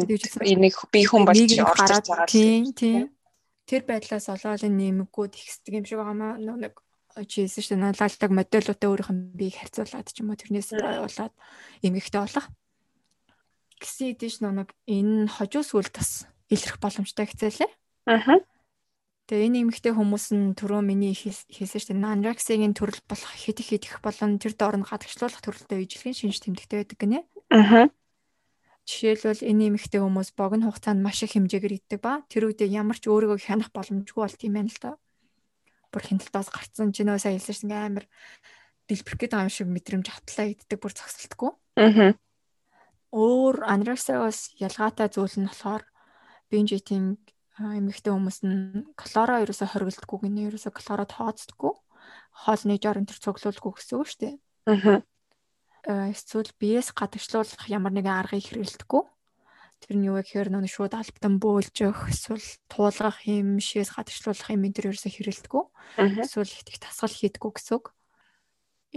нэг 0.64 0.74
би 0.96 1.02
хүн 1.06 1.24
болж 1.28 1.52
орж 1.60 2.08
байгаа. 2.08 2.32
Тийм 2.32 2.72
тийм. 2.72 3.12
Тэр 3.68 3.84
байдлаас 3.84 4.32
олоод 4.32 4.64
нэмэггүүд 4.64 5.34
ихсдэг 5.36 5.74
юм 5.76 5.86
шиг 5.86 6.00
маа 6.00 6.40
нэг 6.40 6.74
чи 7.26 7.48
хэлсэн 7.48 7.64
шүү 7.64 7.74
дээ 7.74 7.86
налалдаг 7.90 8.32
модельуудаа 8.36 8.90
өөрийнх 8.92 9.12
нь 9.16 9.24
биеийг 9.34 9.58
харьцуулаад 9.58 10.08
ч 10.14 10.22
юм 10.22 10.30
уу 10.30 10.38
тэрнээс 10.38 10.70
болоод 10.78 11.34
эмгэгтэй 11.82 12.22
болох 12.22 12.46
гэсэн 13.82 14.06
идэж 14.14 14.34
нэг 14.42 14.70
энэ 14.86 15.30
хожуу 15.32 15.64
сүлд 15.66 15.94
бас 15.98 16.26
илрэх 16.50 16.78
боломжтой 16.82 17.26
гэцээлээ. 17.30 17.72
Аа. 18.10 18.42
Тэгээ 19.28 19.48
энэ 19.52 19.60
эмгэгтэй 19.68 19.94
хүмүүс 19.94 20.26
нь 20.34 20.56
түрүү 20.56 20.82
миний 20.82 21.14
хэлсэн 21.14 21.52
шүү 21.52 21.94
дээ 21.94 22.00
анорексигийн 22.00 22.74
төрөл 22.74 23.04
болох 23.06 23.34
хэд 23.36 23.60
их 23.60 23.70
идэх 23.76 24.00
болон 24.00 24.40
тэр 24.40 24.56
доор 24.56 24.80
нь 24.80 24.88
гадагшлуулах 24.88 25.44
төрөлтэй 25.44 25.84
ижлэгийн 25.84 26.32
шинж 26.32 26.38
тэмдэгтэй 26.42 26.78
байдаг 26.80 26.98
гинэ. 26.98 27.20
Аа. 27.52 27.92
Жишээлбэл 28.88 29.44
энэ 29.44 29.68
эмэгтэй 29.76 30.00
хүмүүс 30.00 30.32
богино 30.32 30.72
хугацаанд 30.72 31.04
маш 31.04 31.20
их 31.28 31.36
хэмжээгээр 31.36 31.76
иддэг 31.76 32.00
ба 32.00 32.24
тэр 32.32 32.48
үедээ 32.48 32.72
ямар 32.72 32.96
ч 32.96 33.12
өөрийгөө 33.12 33.44
хянах 33.44 33.76
боломжгүй 33.76 34.24
болт 34.24 34.40
юм 34.48 34.56
байна 34.56 34.72
л 34.72 34.80
да 34.80 34.92
бүр 35.98 36.06
хяналтаас 36.06 36.54
гарцсан 36.54 36.94
ч 36.94 37.02
нөө 37.02 37.18
сайн 37.18 37.42
хэлсэн 37.42 37.74
амар 37.74 38.06
дэлбэрэх 38.86 39.18
гэдэг 39.18 39.42
юм 39.42 39.50
шиг 39.50 39.68
мэдрэмж 39.74 40.08
хатлаа 40.14 40.54
иддэг 40.54 40.78
бүр 40.78 40.94
зогсолтгүй. 40.94 41.52
Аа. 41.82 42.14
Өөр 43.10 43.66
анорексиагаас 43.66 44.54
ялгаатай 44.62 45.10
зүйл 45.10 45.42
нь 45.42 45.50
болохоор 45.50 45.84
binge 46.54 46.78
eating 46.78 47.18
эмэгтэй 47.58 48.14
хүмүүс 48.14 48.46
нь 48.46 48.86
калороо 48.94 49.42
ерөөсө 49.42 49.66
хоригддаггүй 49.66 50.20
гинэ 50.22 50.54
ерөөсө 50.54 50.70
калороо 50.70 51.10
тооцдаггүй. 51.10 51.74
Хоолны 52.46 52.78
жорон 52.78 53.10
төр 53.10 53.18
цуглуулгүй 53.18 53.72
гэсэн 53.74 53.98
үг 53.98 54.08
шүү 54.14 54.22
дээ. 54.22 54.36
Аа. 54.70 55.02
Эсвэл 56.14 56.54
биеэс 56.62 56.94
гадагшлуулах 56.94 57.66
ямар 57.66 57.96
нэгэн 57.98 58.14
аргыг 58.14 58.46
хэрэглэдэггүй. 58.46 59.04
Тэр 59.84 59.94
нь 59.98 60.08
юу 60.10 60.18
гэхээр 60.18 60.50
нөө 60.50 60.66
шууд 60.66 60.94
альбтан 60.98 61.38
бөөлж 61.38 61.76
өгөх 61.86 62.10
эсвэл 62.10 62.48
туулгах 62.72 63.22
юм 63.30 63.62
шээс 63.62 63.94
гадагшлуулах 63.94 64.50
юм 64.50 64.66
энэ 64.66 64.76
төр 64.76 64.90
ерөөсө 64.90 65.10
хэрэлдэггүй. 65.14 65.64
Эсвэл 66.26 66.50
их 66.50 66.80
тасгал 66.82 67.14
хийдэггүй 67.14 67.52
гэсэн 67.54 67.76
үг. 67.78 67.86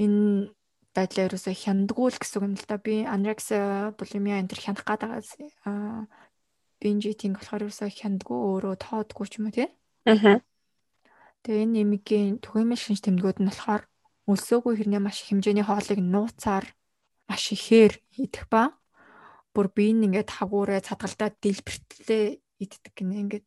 Энэ 0.01 0.57
байдлаа 0.97 1.25
ерөөсө 1.29 1.53
хяндггүй 1.53 2.09
л 2.11 2.19
гэсэн 2.19 2.41
юм 2.49 2.55
л 2.57 2.65
да. 2.65 2.77
Би 2.81 3.05
анорексия, 3.05 3.93
булимия 3.95 4.41
энэ 4.41 4.51
төр 4.51 4.61
хянах 4.65 4.85
гадагаас 4.89 5.37
binge 6.81 7.07
eating 7.13 7.37
болохоор 7.37 7.69
ерөөсө 7.69 7.93
хяндггүй 7.93 8.39
өөрөө 8.41 8.75
тоодгүй 8.81 9.27
ч 9.29 9.33
юм 9.37 9.53
уу 9.53 9.55
тий. 9.55 9.69
Аа. 10.09 10.41
Тэгээ 11.45 11.65
энэ 11.69 11.75
нэмигийн 11.77 12.41
түгээмэл 12.41 12.81
шинж 12.81 13.05
тэмдгүүд 13.05 13.39
нь 13.45 13.49
болохоор 13.53 13.85
өлсөөгүй 14.33 14.75
хэрнээ 14.81 15.03
маш 15.05 15.29
хэмжээний 15.29 15.65
хоолыг 15.69 16.01
нууцаар 16.01 16.65
маш 17.29 17.45
ихээр 17.53 18.01
идэх 18.17 18.49
ба 18.49 18.80
бүр 19.55 19.69
би 19.75 19.91
ингээд 19.91 20.31
хагуураа 20.31 20.81
цадгалдаа 20.81 21.35
дэлбэртлээ 21.43 22.39
иддэг 22.61 22.93
гинэ. 22.95 23.21
Ингээд 23.27 23.47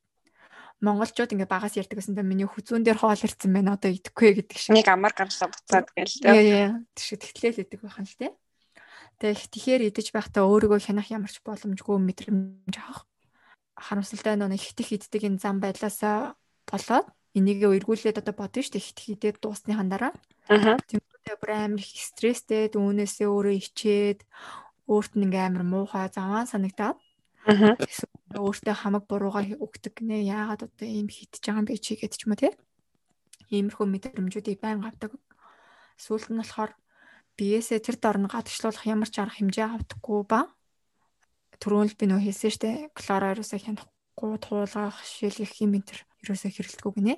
монголчууд 0.84 1.32
ингээд 1.32 1.52
багаас 1.52 1.80
ярьдаг 1.80 2.04
гэсэн 2.04 2.18
дэ 2.20 2.28
миний 2.28 2.48
хүзүүн 2.48 2.84
дээр 2.84 3.00
хоол 3.00 3.16
ирсэн 3.16 3.52
байна. 3.56 3.80
Одоо 3.80 3.92
идэхгүй 3.96 4.44
гэдэг 4.44 4.58
шиг. 4.60 4.76
Нэг 4.76 4.90
амар 4.92 5.16
гарлаа 5.16 5.48
буцаад 5.48 5.88
гээл 5.96 6.20
тээ. 6.20 6.28
Яа 6.28 6.44
яа 6.44 6.72
тийш 6.92 7.16
тэгтлээ 7.16 7.52
л 7.56 7.64
идэг 7.64 7.80
байхan 7.80 8.04
л 8.04 8.18
тээ. 8.20 8.32
Тэгээ 9.24 9.48
тэгэхээр 9.54 9.82
идэж 9.94 10.08
байхдаа 10.12 10.44
өөрийгөө 10.44 10.80
хянах 10.84 11.08
ямарч 11.08 11.40
боломжгүй 11.46 11.98
мэдрэмж 12.04 12.76
авах. 12.84 13.08
Харамсалтай 13.80 14.36
нөө 14.36 14.60
хитэх 14.60 14.92
иддэг 15.00 15.24
энэ 15.24 15.40
зам 15.40 15.64
байдлаасаа 15.64 16.36
болоод 16.68 17.08
энийг 17.32 17.64
эргүүлээд 17.64 18.20
одоо 18.20 18.36
бодно 18.36 18.60
шүү 18.60 18.76
дээ. 18.76 18.88
Хитэх 18.92 19.08
идээд 19.16 19.38
дуусны 19.40 19.74
хандараа. 19.74 20.12
Аа 20.52 20.78
тэгмээ 20.84 21.38
бүр 21.40 21.52
амар 21.56 21.80
их 21.80 21.96
стресстэй 21.96 22.70
дүүнээсээ 22.76 23.28
өөрөө 23.32 23.56
ичээд 23.58 24.20
өөрт 24.92 25.14
нь 25.16 25.26
ингээм 25.26 25.48
амар 25.54 25.66
муухай 25.66 26.08
заваа 26.12 26.44
санагдаад 26.50 26.98
Аа. 27.44 27.76
Өөртөө 28.40 28.72
хамаг 28.72 29.04
буруугаар 29.12 29.60
өгдөг 29.60 30.00
нэ 30.00 30.24
яагаад 30.32 30.64
одоо 30.64 30.88
ийм 30.88 31.12
хитж 31.12 31.44
байгаа 31.44 31.60
юм 31.60 31.68
бэ 31.68 31.76
чи 31.76 32.00
гэдэг 32.00 32.16
ч 32.16 32.24
юм 32.24 32.32
уу 32.32 32.40
тий. 32.40 32.54
Иймэрхүү 33.52 33.84
мэдрэмжүүдийг 33.84 34.64
байн 34.64 34.80
авдаг. 34.80 35.12
Сүүлд 36.00 36.32
нь 36.32 36.40
болохоор 36.40 36.72
биесээ 37.36 37.84
тэр 37.84 38.00
дор 38.00 38.18
нь 38.24 38.32
гадагшлуулах 38.32 38.88
ямар 38.88 39.12
ч 39.12 39.20
арга 39.20 39.36
хэмжээ 39.36 39.68
авдаггүй 39.76 40.24
ба 40.24 40.48
түрүүн 41.60 41.92
л 41.92 42.00
би 42.00 42.06
нөө 42.08 42.22
хэлсэн 42.32 42.52
штэ 42.56 42.72
клора 42.96 43.36
ерөөсөө 43.36 43.60
хянахгүй 43.60 44.34
туулгах 44.40 45.04
шилгэх 45.04 45.54
юм 45.60 45.76
энэ 45.78 45.88
төр 45.92 46.00
ерөөсөө 46.24 46.52
хэрэлдэггүй 46.54 46.94
гинэ. 46.96 47.16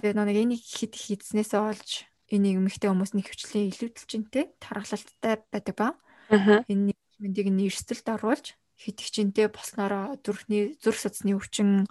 Тэгээ 0.00 0.16
нэг 0.16 0.38
энийг 0.40 0.62
хит 0.64 0.96
хийдснээс 0.96 1.52
олж 1.52 2.08
энийг 2.32 2.56
эмэгтэй 2.56 2.88
хүмүүс 2.88 3.12
нэг 3.12 3.28
хвчлийн 3.28 3.68
илүүдэлжинтэй 3.68 4.44
тархалттай 4.64 5.44
байдаг 5.52 5.76
ба 5.76 5.88
Энэ 6.32 6.96
мэндийг 7.20 7.48
нэрсэлд 7.52 8.06
оруулж 8.08 8.56
хитгэжинтэй 8.80 9.46
болсноороо 9.52 10.18
зүрхний 10.24 10.74
зүрх 10.80 10.98
судасны 10.98 11.36
өвчин 11.36 11.86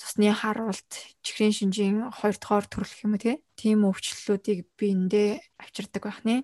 цусны 0.00 0.32
харуулт 0.32 0.90
чихрийн 1.24 1.54
шинжийн 1.54 1.96
хоёр 2.10 2.36
дахь 2.36 2.68
төрөлх 2.68 3.04
юм 3.04 3.14
уу 3.16 3.36
тийм 3.56 3.84
өвчлөлүүдийг 3.88 4.66
биендээ 4.76 5.40
авчирдаг 5.60 6.02
байх 6.04 6.20
нэ. 6.24 6.42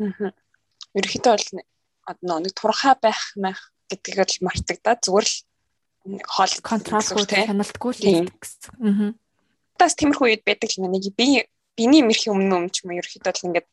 Аа. 0.00 0.32
Ерөнхийдөө 0.96 1.32
бол 1.36 1.48
одоо 2.08 2.36
нэг 2.40 2.52
турхаа 2.56 2.96
байх 2.96 3.36
мах 3.36 3.72
гэдгийг 3.88 4.40
л 4.40 4.44
мартагдаа 4.48 4.96
зүгээр 5.00 5.28
л 5.28 5.36
хоол 6.24 6.54
контролгүй 6.64 7.24
хяналтгүй 7.28 7.92
л 8.00 8.32
гэсэн. 8.32 8.72
Аа. 8.80 9.12
Тас 9.76 9.92
тиймэрхүү 9.96 10.26
үед 10.32 10.42
байдаг 10.48 10.72
л 10.72 10.88
нэг 10.88 11.04
би 11.12 11.44
биний 11.76 12.00
мэрхийн 12.00 12.32
өмнө 12.32 12.56
өмч 12.64 12.80
юм 12.80 12.96
ерөнхийдөө 12.96 13.32
л 13.36 13.46
ингээд 13.52 13.68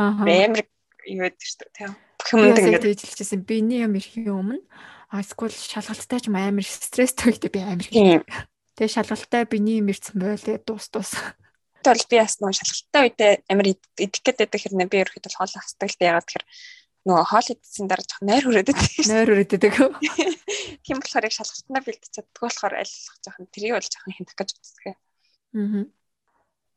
амар 0.00 0.64
юу 1.04 1.28
гэдэг 1.28 1.44
шүү 1.44 1.92
бүх 2.24 2.40
юмд 2.40 2.56
ингээд 2.56 2.88
ээжилжсэн 2.88 3.44
биний 3.44 3.84
юм 3.84 4.00
ирэхийн 4.00 4.32
өмнө 4.32 4.64
скул 5.28 5.52
шалгалттай 5.52 6.24
ч 6.24 6.26
амар 6.32 6.64
стресстэй 6.64 7.28
үед 7.28 7.44
би 7.52 7.60
амар 7.60 7.84
тэгээ 7.84 8.96
шалгалттай 8.96 9.44
биний 9.44 9.84
юм 9.84 9.92
ирсэн 9.92 10.16
байлээ 10.16 10.64
дуус 10.64 10.88
дуус 10.88 11.12
бол 11.84 12.04
би 12.08 12.16
бас 12.16 12.40
нөгөө 12.40 12.56
шалгалттай 12.56 13.02
үедээ 13.04 13.32
амар 13.52 13.66
идэх 13.76 14.22
гэдэг 14.24 14.56
хэрнээ 14.56 14.88
би 14.88 15.04
ерөөхдөө 15.04 15.36
хоол 15.36 15.52
хасдаг 15.52 15.92
л 15.92 16.00
яагаад 16.00 16.24
тэгэхээр 16.24 16.46
нөгөө 17.04 17.26
хоол 17.28 17.48
идсэн 17.52 17.86
дараа 17.92 18.08
жоох 18.08 18.22
нойр 18.24 18.44
хүрээд 18.48 18.68
байдаг. 18.72 19.04
Нойр 19.04 19.28
хүрээд 19.28 19.52
байдаг. 19.52 19.74
Тийм 20.80 20.96
болохоор 21.04 21.28
яг 21.28 21.34
шалгалтнаа 21.36 21.82
бэлдэж 21.84 22.12
чаддгүй 22.16 22.48
болохоор 22.48 22.74
аль 22.80 22.88
болох 22.88 23.20
жоохон 23.20 23.46
тэрийг 23.52 23.76
бол 23.76 23.84
жоохон 23.92 24.16
хэмтэх 24.16 24.36
гэж 24.40 24.50
үздэг. 24.56 24.96
Аа 24.96 25.84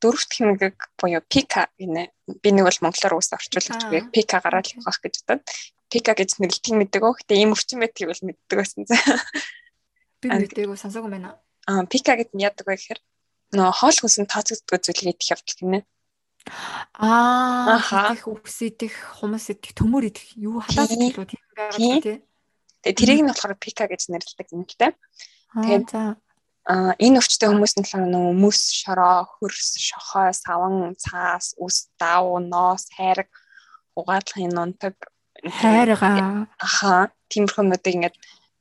дөрөвт 0.01 0.31
хэмнэг 0.33 0.77
буюу 0.99 1.21
пика 1.25 1.67
гинэ. 1.79 2.12
Би 2.41 2.49
нэг 2.51 2.69
бол 2.69 2.83
монголоор 2.86 3.17
уус 3.17 3.33
орчуулж 3.33 3.67
байгаа. 3.67 4.10
Пика 4.13 4.41
гараад 4.43 4.69
байх 4.77 4.99
гэж 5.01 5.15
бодоод 5.25 5.43
пика 5.89 6.13
гэж 6.13 6.39
нэрлэлтийг 6.39 6.75
мэддэг 6.75 7.03
өө. 7.03 7.17
Гэтэ 7.23 7.33
ийм 7.39 7.55
өвчин 7.55 7.79
байдгийг 7.79 8.12
бол 8.12 8.23
мэддэг 8.27 8.57
байсан. 8.60 8.83
Би 10.21 10.27
мэдээгүй 10.29 10.77
сонсоогүй 10.77 11.12
байна. 11.15 11.39
Аа 11.67 11.88
пика 11.88 12.19
гэдэг 12.19 12.36
нь 12.36 12.43
яадаг 12.43 12.67
вэ 12.67 12.75
гэхээр 12.75 12.99
нөө 13.55 13.71
хоол 13.71 13.97
хүнс 13.97 14.17
нь 14.19 14.27
тооцогддог 14.27 14.81
зүйлийг 14.83 15.15
идэх 15.15 15.31
явдал 15.31 15.57
гинэ. 15.62 15.79
Аа 16.99 18.13
их 18.15 18.27
үс 18.27 18.57
идэх, 18.63 18.95
хумс 19.19 19.47
идэх, 19.51 19.75
төмөр 19.75 20.12
идэх 20.12 20.36
юу 20.36 20.60
хатаад 20.60 20.91
идэх 20.95 21.19
үү 21.19 21.27
тийм 21.31 21.43
байгаа 21.55 22.01
тий. 22.01 22.19
Тэгээ 22.83 22.97
тэрийг 22.97 23.21
нь 23.23 23.29
болохоор 23.31 23.55
пика 23.60 23.86
гэж 23.88 24.12
нэрлэдэг 24.12 24.47
юм 24.51 24.63
л 24.63 24.75
та. 24.79 24.95
Тэгээд 25.55 25.89
аа 26.67 26.91
энэ 26.99 27.19
өвчтөе 27.19 27.47
хүмүүс 27.49 27.73
нь 27.80 27.84
болохоор 27.84 28.12
нөгөө 28.12 28.34
мөс, 28.43 28.62
шороо, 28.75 29.23
хөрс, 29.39 29.80
шохоо, 29.80 30.30
саван, 30.36 30.95
цаас, 30.99 31.56
үс, 31.63 31.88
дав, 31.99 32.27
ноос, 32.43 32.91
хайраг, 32.91 33.32
угаалгын 33.95 34.51
нунтаг 34.51 34.95
хайргаа. 35.60 36.47
Аха, 36.60 37.12
тиймэрхүүнүүдийг 37.32 37.95
ингээд 37.97 38.17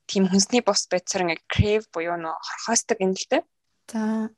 тийм 0.07 0.31
хүнсний 0.31 0.62
бус 0.62 0.87
байцаар 0.87 1.27
ингээд 1.27 1.45
crave 1.51 1.87
буюу 1.90 2.14
нөө 2.14 2.35
хорхоосдаг 2.47 3.03
юм 3.03 3.12
л 3.19 3.27
та. 3.27 3.42
За 3.90 4.31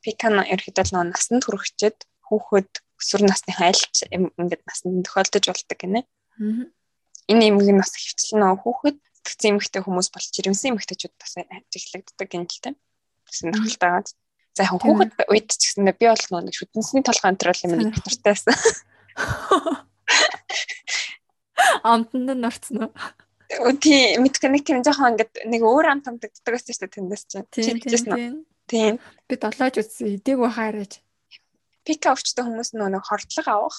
пикан 0.00 0.40
ерөөдөө 0.40 0.96
нөө 0.96 1.04
насанд 1.12 1.44
хүрэхчэд 1.44 1.98
хүүхэд 2.28 2.70
өсвөр 3.00 3.22
насныхаа 3.28 3.68
альч 3.72 4.08
ингээд 4.08 4.62
насанд 4.64 5.04
тохиолдож 5.04 5.44
болдог 5.52 5.78
гинэ. 5.80 6.00
Энэ 7.28 7.44
эмгэг 7.52 7.76
нас 7.76 7.92
хөвчлэн 7.92 8.40
нөө 8.40 8.56
хүүхэд 8.64 8.96
сэтгцэн 9.30 9.54
эмэгтэй 9.54 9.82
хүмүүс 9.86 10.10
болж 10.10 10.26
жирэмсэн 10.34 10.74
эмэгтэйчүүд 10.74 11.14
бас 11.14 11.38
ажиглагддаг 11.38 12.30
юм 12.34 12.44
л 12.50 12.58
та. 12.58 12.74
Сонирхолтой. 13.30 14.02
За 14.58 14.66
яг 14.66 14.82
хүүхэд 14.82 15.14
үед 15.30 15.48
ч 15.54 15.62
гэсэндээ 15.70 15.94
би 15.94 16.06
бол 16.10 16.26
нөө 16.42 16.50
шүтэнсний 16.50 17.06
толгойн 17.06 17.38
төрөл 17.38 17.64
юм 17.70 17.78
нэг 17.78 18.02
дуртайсан. 18.02 18.54
Амтнд 21.86 22.30
нь 22.34 22.46
орцсон 22.50 22.90
уу? 22.90 22.92
Үгүй 23.70 24.18
мэдкэник 24.18 24.66
юм 24.74 24.82
жоохон 24.82 25.14
ингээд 25.14 25.46
нэг 25.46 25.62
өөр 25.62 25.86
амт 25.94 26.10
амтддаг 26.10 26.34
гэсэн 26.34 26.74
чинь 26.74 26.90
тэндээс 26.90 27.24
чинь. 27.30 27.46
Тийм. 27.50 28.34
Тийм. 28.66 28.98
Би 29.30 29.34
долоож 29.38 29.74
үзсэн. 29.78 30.18
Идээгүй 30.18 30.50
хайраж. 30.50 30.98
Пика 31.86 32.14
өвчтөн 32.14 32.46
хүмүүс 32.50 32.74
нөгөө 32.74 33.02
хордлого 33.06 33.50
авах 33.54 33.78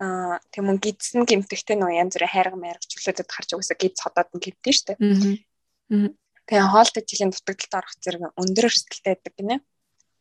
аа 0.00 0.40
тийм 0.48 0.72
үн 0.72 0.80
гидсэн 0.80 1.28
гимтэгтэй 1.28 1.76
нөгөө 1.76 2.00
янз 2.00 2.16
бүрийн 2.16 2.32
хайрга 2.32 2.56
маяг 2.56 2.80
чөлөөдөд 2.88 3.28
харж 3.28 3.48
угаасаа 3.52 3.76
гид 3.76 3.94
цодоод 4.00 4.28
нь 4.32 4.40
гимтэн 4.40 4.72
штэ. 4.72 4.92
Аа. 4.96 6.08
Тэгээ 6.48 6.72
хоолтой 6.72 7.02
жилийн 7.04 7.30
дутагдaltaд 7.36 7.78
орох 7.84 7.94
зэрэг 8.00 8.22
өндөр 8.40 8.64
өрсөлдөлтэй 8.72 9.12
байдаг 9.12 9.34
гинэ. 9.36 9.56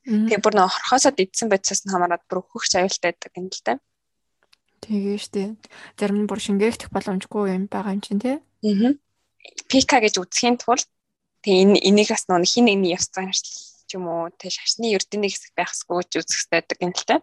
Тэгээ 0.03 0.43
бүр 0.43 0.53
нөгөө 0.59 0.73
хорхосоод 0.75 1.17
идсэн 1.23 1.47
байцаас 1.47 1.87
нь 1.87 1.91
хамаарат 1.95 2.27
бүр 2.27 2.43
өөхөгч 2.43 2.73
аюултай 2.75 3.15
байдаг 3.15 3.33
юм 3.39 3.47
л 3.47 3.63
та. 3.63 3.73
Тэгээ 4.83 5.17
штэ. 5.23 5.55
Зарим 5.95 6.23
нь 6.23 6.29
бүр 6.29 6.39
шингээгдэх 6.43 6.91
боломжгүй 6.91 7.55
юм 7.55 7.71
байгаа 7.71 7.95
юм 7.95 8.03
чинь 8.03 8.19
тий. 8.19 8.35
Аа. 8.67 8.93
Пика 9.71 10.03
гэж 10.03 10.19
үзхийн 10.19 10.59
тулд 10.59 10.87
тэгээ 11.47 11.63
энэ 11.63 11.79
энийг 11.87 12.11
бас 12.11 12.27
нөгөө 12.27 12.51
хин 12.51 12.67
нэгний 12.67 12.99
ёс 12.99 13.07
заншил 13.07 13.47
ч 13.87 13.95
юм 13.95 14.11
уу 14.11 14.27
тэг 14.35 14.51
шашны 14.51 14.91
эрдэнэ 14.91 15.31
хэсэг 15.31 15.55
байхсгүй 15.55 16.03
ч 16.11 16.19
үзэх 16.19 16.51
хэрэгтэй 16.51 16.61
гэдэг 16.67 16.79
юм 16.83 16.93
л 16.93 17.05
та. 17.07 17.15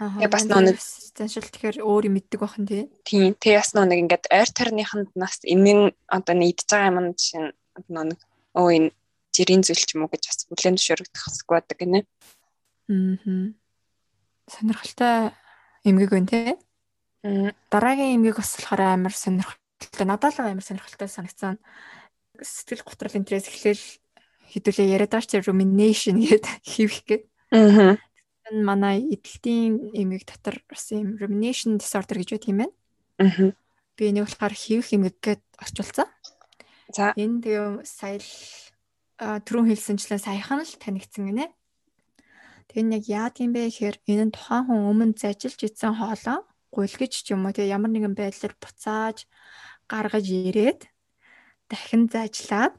Тэгээ 0.00 0.32
бас 0.32 0.48
нэг 0.48 0.80
заншил 1.12 1.44
тэгэхээр 1.44 1.84
өөр 1.84 2.08
юм 2.08 2.16
мэддэг 2.16 2.40
бахан 2.40 2.64
тий. 2.64 2.88
Тийм. 3.04 3.36
Тэг 3.36 3.60
бас 3.60 3.76
нэг 3.76 4.00
ингээд 4.00 4.32
ойр 4.32 4.48
тарныханд 4.48 5.12
нас 5.12 5.44
энэ 5.44 5.92
одоо 6.08 6.34
нийдж 6.40 6.64
байгаа 6.72 6.88
юм 6.88 7.12
нь 7.12 7.16
жишээ 7.20 7.52
нь 7.52 8.08
нэг 8.08 8.20
өө 8.56 8.68
энэ 8.80 8.88
жирийн 9.36 9.60
зүйл 9.60 9.84
ч 9.84 10.00
юм 10.00 10.08
уу 10.08 10.12
гэж 10.12 10.24
бас 10.24 10.48
бүлээн 10.48 10.80
зөвшөөрөгдөх 10.80 11.20
хэсэг 11.20 11.48
байдаг 11.52 11.76
гинэ. 11.76 12.00
Аа. 12.88 13.52
Сонирхолтой 14.48 15.36
эмгэг 15.84 16.10
байна 16.16 16.30
тий. 16.32 16.56
Дараагийн 17.68 18.16
эмгэг 18.24 18.40
бас 18.40 18.56
болохоор 18.56 18.80
амар 18.80 19.12
сонирхолтой. 19.12 20.04
Надад 20.08 20.32
л 20.32 20.48
амар 20.48 20.64
сонирхолтой 20.64 21.12
санагцсан. 21.12 21.60
Сэтгэл 22.40 22.88
готрол 22.88 23.20
интерес 23.20 23.52
эхлээл 23.52 23.84
хэдүүлээ 24.48 24.96
яриад 24.96 25.12
байгаа 25.12 25.28
ч 25.28 25.44
rumination 25.44 26.16
гэдэг 26.24 26.64
хийвх 26.64 27.04
гээд. 27.04 27.22
Аа. 27.52 28.00
Энэ 28.50 28.64
манай 28.66 28.98
эдлтийн 29.14 29.94
эмэг 29.94 30.26
дотор 30.26 30.60
бас 30.68 30.90
юм 30.90 31.16
rumination 31.16 31.78
disorder 31.78 32.18
гэж 32.18 32.34
байдаг 32.34 32.50
юм 32.50 32.58
байна. 32.58 32.74
Аа. 33.22 33.54
Би 33.96 34.02
энийг 34.10 34.26
болохоор 34.26 34.54
хийвх 34.54 34.92
эмэг 34.92 35.16
гээд 35.22 35.42
орчуулсан. 35.62 36.08
За. 36.90 37.14
Энэ 37.14 37.40
тэгээ 37.46 37.68
сая 37.86 38.18
түрүүн 39.46 39.70
хэлсэнчлэн 39.70 40.20
саяхан 40.20 40.66
л 40.66 40.74
танигдсан 40.82 41.30
гинэ. 41.30 41.46
Тэгээ 42.74 42.86
нэг 42.90 43.02
яад 43.06 43.38
юм 43.38 43.54
бэ 43.54 43.70
гэхээр 43.70 43.96
энэ 44.10 44.24
нь 44.28 44.34
тухайн 44.34 44.66
хүн 44.66 44.90
өмнө 44.90 45.14
зажилж 45.18 45.58
идсэн 45.62 45.94
хоолоо 45.96 46.46
гуйлгэж 46.74 47.12
ч 47.22 47.34
юм 47.34 47.46
уу 47.46 47.54
тэгээ 47.54 47.74
ямар 47.74 47.90
нэгэн 47.90 48.14
байдлаар 48.14 48.54
буцааж 48.58 49.26
гаргаж 49.90 50.26
ирээд 50.30 50.86
дахин 51.66 52.06
зажлаад 52.06 52.74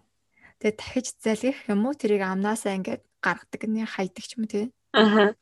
Тэгээ 0.61 0.77
дахиж 0.77 1.07
залгих 1.17 1.57
юм 1.73 1.89
уу 1.89 1.97
тэрийг 1.97 2.21
амнаасаа 2.21 2.77
ингээд 2.77 3.01
гаргадаг 3.17 3.61
нэ 3.65 3.89
хайдаг 3.89 4.21
ч 4.21 4.37
юм 4.37 4.45
уу 4.45 4.51
тий. 4.53 4.65
Аа. 4.93 5.33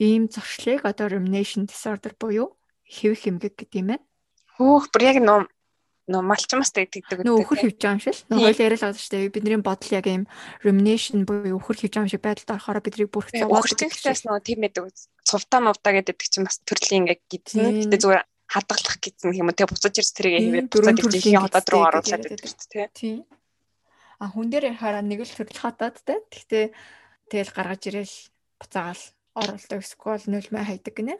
Ийм 0.00 0.32
зуршлыг 0.32 0.88
одоо 0.88 1.12
rumination 1.12 1.68
disorder 1.68 2.16
буюу 2.16 2.56
хэвх 2.88 3.28
эмгэг 3.28 3.54
гэдэг 3.60 3.78
юм 3.78 3.86
байна. 3.92 4.04
Хөөх 4.56 4.88
бүр 4.88 5.02
яг 5.04 5.18
нөө 5.20 5.44
нөө 6.10 6.22
малчмастай 6.26 6.88
гэдэг. 6.90 7.22
Нөө 7.22 7.44
өхөр 7.44 7.58
хөвж 7.68 7.78
байгаа 7.78 7.94
юм 7.94 8.02
шиг. 8.02 8.16
Нөө 8.32 8.40
хойл 8.50 8.64
яриад 8.64 8.82
байгаа 8.82 8.98
шүү 8.98 9.12
дээ. 9.14 9.34
Бидний 9.36 9.60
бодол 9.62 9.92
яг 9.94 10.06
ийм 10.10 10.24
rumination 10.64 11.22
буюу 11.28 11.60
өхөр 11.60 11.76
хөвж 11.78 11.92
байгаа 11.94 12.04
юм 12.08 12.12
шиг 12.16 12.24
байдалд 12.24 12.54
орохоор 12.56 12.80
биднийг 12.82 13.10
бүрх 13.12 13.30
цугаад. 13.30 13.60
Өхөртөөс 13.60 14.22
нөө 14.26 14.40
тийм 14.42 14.58
байдаг. 14.64 14.90
Цувтаа 15.22 15.60
мовдаа 15.62 15.92
гэдэг 15.94 16.16
чинь 16.18 16.48
бас 16.48 16.58
төрлийн 16.66 17.06
ингээд 17.06 17.22
гидсэн. 17.30 17.86
Гэтэ 17.86 18.00
зүгээр 18.02 18.22
хадгалах 18.50 18.96
гэсэн 18.98 19.36
юм 19.38 19.48
уу. 19.52 19.54
Тэгээ 19.54 19.70
буцаж 19.70 19.94
ирс 19.94 20.12
тэрийг 20.16 20.34
хийгээд 20.42 20.68
буцаад 20.74 20.98
ирж 20.98 21.14
ихийн 21.14 21.42
хотод 21.44 21.68
руу 21.70 21.84
оруулаад 21.86 22.24
байдаг 22.26 22.50
тий. 22.50 22.86
Тийм. 22.90 23.18
А 24.18 24.26
хүн 24.26 24.50
дээр 24.50 24.74
хараа 24.74 25.04
нэг 25.06 25.22
л 25.22 25.30
төрөл 25.30 25.62
хатаад 25.62 25.96
те. 26.02 26.18
Тэгтээ 26.34 26.64
тэгэл 27.30 27.54
гаргаж 27.54 27.82
ирээл 27.86 28.16
буцаагаал 28.58 29.02
оролдог 29.34 29.80
эсвэл 29.82 30.26
нөлмөө 30.26 30.64
хайдаг 30.66 30.94
гинэ. 30.94 31.14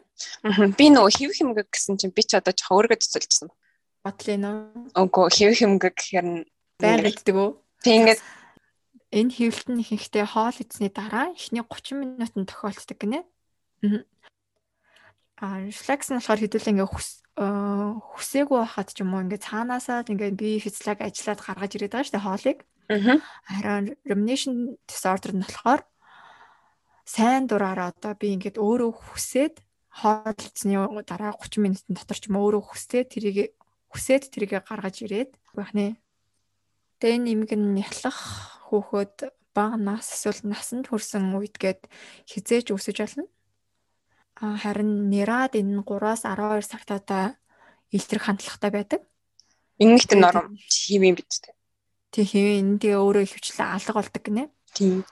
Би 0.75 0.85
нөгөө 0.91 1.11
хэв 1.15 1.31
хэмгэг 1.31 1.67
гэсэн 1.71 1.95
чинь 1.95 2.15
би 2.15 2.23
ч 2.27 2.35
одоо 2.35 2.51
жоо 2.51 2.83
өөргөө 2.83 2.99
цэцэлжсэн. 2.99 3.49
Бодлын 4.03 4.43
уу? 4.43 4.57
Үгүй 4.97 5.27
хэв 5.31 5.51
хэмгэг 5.55 5.97
байнга 6.81 7.07
иддэг 7.07 7.35
үү? 7.37 7.49
Тэг 7.85 7.93
ингээд 8.01 8.21
энэ 9.15 9.31
хэвлэлт 9.31 9.69
нь 9.71 9.81
ихэнхдээ 9.83 10.25
хоол 10.27 10.57
идсний 10.59 10.91
дараа 10.91 11.31
эхний 11.31 11.63
30 11.63 11.99
минутанд 11.99 12.47
тохиолддог 12.51 12.97
гинэ. 12.99 13.19
Аа 15.39 15.63
рефлекс 15.63 16.11
нь 16.11 16.19
болохоор 16.19 16.41
хэдүүлээ 16.41 16.73
ингээ 16.75 16.89
хүс 16.91 17.21
хүсээгүй 17.37 18.59
байхад 18.59 18.89
ч 18.91 19.01
юм 19.01 19.15
уу 19.15 19.23
ингээ 19.23 19.41
цаанаасаа 19.41 20.03
ингээ 20.05 20.35
би 20.35 20.59
физиолог 20.59 20.99
ажиллаад 21.01 21.41
гаргаж 21.41 21.71
ирээд 21.75 21.93
байгаа 21.95 22.05
шүү 22.07 22.15
дээ 22.15 22.27
хоолыг. 22.27 22.59
Харин 23.47 23.85
rumination 24.05 24.53
disorder 24.85 25.31
нь 25.33 25.43
болохоор 25.43 25.81
сайн 27.11 27.43
дураараа 27.51 27.91
одоо 27.91 28.13
би 28.15 28.31
ингээд 28.35 28.55
өөрөө 28.55 28.91
хүсээд 28.95 29.55
хоолцсны 29.99 30.79
дараа 31.03 31.35
30 31.35 31.59
минутын 31.59 31.95
дотор 31.99 32.17
ч 32.17 32.31
юм 32.31 32.39
өөрөө 32.39 32.63
хүсээд 32.71 33.07
тэрийг 33.11 33.51
хүсээд 33.91 34.31
тэрийг 34.31 34.63
гаргаж 34.63 35.03
ирээд 35.03 35.35
байх 35.51 35.75
нэ. 35.75 35.99
Тэгээ 37.03 37.15
энэ 37.19 37.31
имэг 37.35 37.51
нь 37.59 37.83
ялах 37.83 38.19
хөөхөд 38.71 39.35
бага 39.51 39.75
нас 39.75 40.07
эсвэл 40.07 40.47
насанд 40.47 40.87
хүрсэн 40.87 41.35
үед 41.35 41.59
гээд 41.59 41.91
хизээж 42.31 42.71
өсөж 42.71 42.97
болно. 43.03 43.27
А 44.39 44.55
харин 44.55 45.11
нэрад 45.11 45.59
энэ 45.59 45.83
3-аас 45.83 46.23
12 46.23 46.71
цагт 46.71 46.89
одоо 46.95 47.35
илтрэх 47.91 48.23
хандлагатай 48.23 48.71
байдаг. 48.71 49.01
Ингэхт 49.83 50.15
норм 50.15 50.55
хийвэн 50.55 51.19
биз 51.19 51.43
дээ. 51.43 51.55
Тэг 52.15 52.25
хэвэн 52.31 52.79
тэгээ 52.79 52.95
өөрөө 53.03 53.27
хөвчлээ 53.27 53.67
алга 53.75 53.99
болдог 53.99 54.23
гинэ. 54.23 54.47
Тийм. 54.71 55.03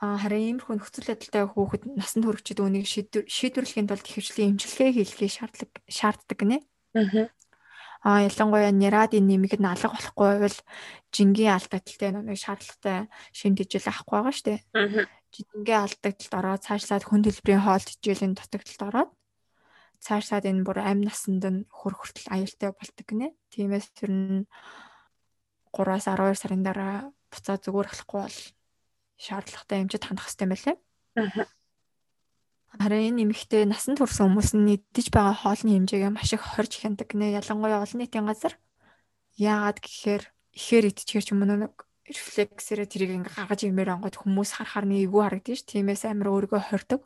Харин 0.00 0.56
иймэрхүү 0.56 0.80
нөхцөл 0.80 1.12
байдалтай 1.12 1.44
хүүхэд 1.44 1.82
насанд 1.92 2.24
хүрэгчид 2.24 2.64
үүнийг 2.64 2.88
шийдвэрлэхийн 2.88 3.84
тулд 3.84 4.06
хөвчлийн 4.08 4.56
эмчилгээ 4.56 4.96
хийлгээ 4.96 5.28
шаардлага 5.28 5.76
шаарддаг 5.92 6.38
гинэ. 6.40 6.58
Аа. 8.00 8.24
Ялангуяа 8.24 8.72
нэмийг 9.28 9.60
нь 9.60 9.68
алга 9.68 9.92
болохгүй 9.92 10.24
байвал 10.40 10.58
жингийн 11.12 11.52
алдагдaltaй 11.52 12.10
нэг 12.16 12.38
шаардлагатай 12.40 13.12
шимтгижил 13.36 13.92
авахгүй 13.92 14.16
байгаа 14.16 14.32
шүү 14.32 14.46
дээ. 14.48 14.60
Жингийн 15.36 15.80
алдагдлалд 15.84 16.34
ороод 16.40 16.64
цаашлаад 16.64 17.04
хүн 17.04 17.20
төлбөрийн 17.28 17.60
хоол 17.60 17.84
хичээлийн 17.84 18.32
дутагдалд 18.40 18.82
ороод 18.88 19.10
цаашлаад 20.00 20.48
энэ 20.48 20.64
бүр 20.64 20.80
амь 20.80 21.04
насанд 21.04 21.44
нь 21.44 21.68
хөр 21.68 21.92
хүртэл 21.92 22.32
аюултай 22.32 22.72
болдог 22.72 23.04
гинэ. 23.04 23.36
Тиймээс 23.52 23.92
тэр 23.92 24.10
нь 24.16 24.48
3-аас 25.76 26.08
12 26.08 26.40
сарын 26.40 26.64
дараа 26.64 27.12
буцаа 27.28 27.60
зүгээр 27.60 27.88
болохгүй 27.92 28.20
бол 28.24 28.38
шаардлагатай 29.20 29.76
хэмжээд 29.84 30.04
хандах 30.08 30.26
хэрэгтэй 30.26 30.48
байлээ. 30.48 30.76
Аа. 31.20 31.46
Харин 32.80 33.20
энэ 33.20 33.22
эмэгтэй 33.28 33.68
насанд 33.68 34.00
хүрсэн 34.00 34.30
хүмүүс 34.32 34.50
нь 34.56 34.78
идэж 34.80 35.12
байгаа 35.12 35.36
хоолны 35.36 35.76
хэмжээгээ 35.76 36.12
маш 36.14 36.30
их 36.32 36.40
хорж 36.40 36.72
хяндаг 36.80 37.12
нэ 37.12 37.36
ялангуяа 37.36 37.84
олон 37.84 37.98
нийтийн 38.00 38.24
газар. 38.30 38.54
Яагаад 39.36 39.82
гэхээр 39.82 40.22
ихээр 40.54 40.84
идчихэр 40.94 41.24
ч 41.26 41.28
юм 41.34 41.42
уу 41.42 41.50
нэг 41.50 41.74
рефлексээрээ 42.06 42.88
тэрийг 42.90 43.10
ингээ 43.18 43.34
гаргаж 43.36 43.60
имээр 43.66 43.90
ангууд 43.98 44.16
хүмүүс 44.18 44.50
харахаар 44.54 44.86
нэг 44.86 44.98
эвгүй 45.10 45.22
харагдаж 45.22 45.58
ш. 45.62 45.66
Тиймээс 45.66 46.02
амар 46.06 46.28
өөрийгөө 46.30 46.62
хордог. 46.62 47.00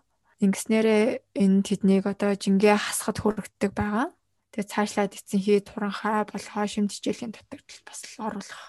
Ингэснээрээ 0.44 1.04
энэ 1.32 1.64
тэднийг 1.64 2.04
одоо 2.08 2.36
жингээ 2.36 2.76
хасахад 2.76 3.18
хүрэгддэг 3.20 3.72
байгаа. 3.72 4.12
Тэгээ 4.52 4.70
цаашлаад 4.70 5.12
эцэн 5.16 5.40
хий 5.40 5.60
туранхаа 5.64 6.28
бол 6.28 6.44
хоо 6.44 6.66
шимтжээлийн 6.68 7.32
дутагдал 7.32 7.82
бас 7.88 8.00
оруулах 8.20 8.62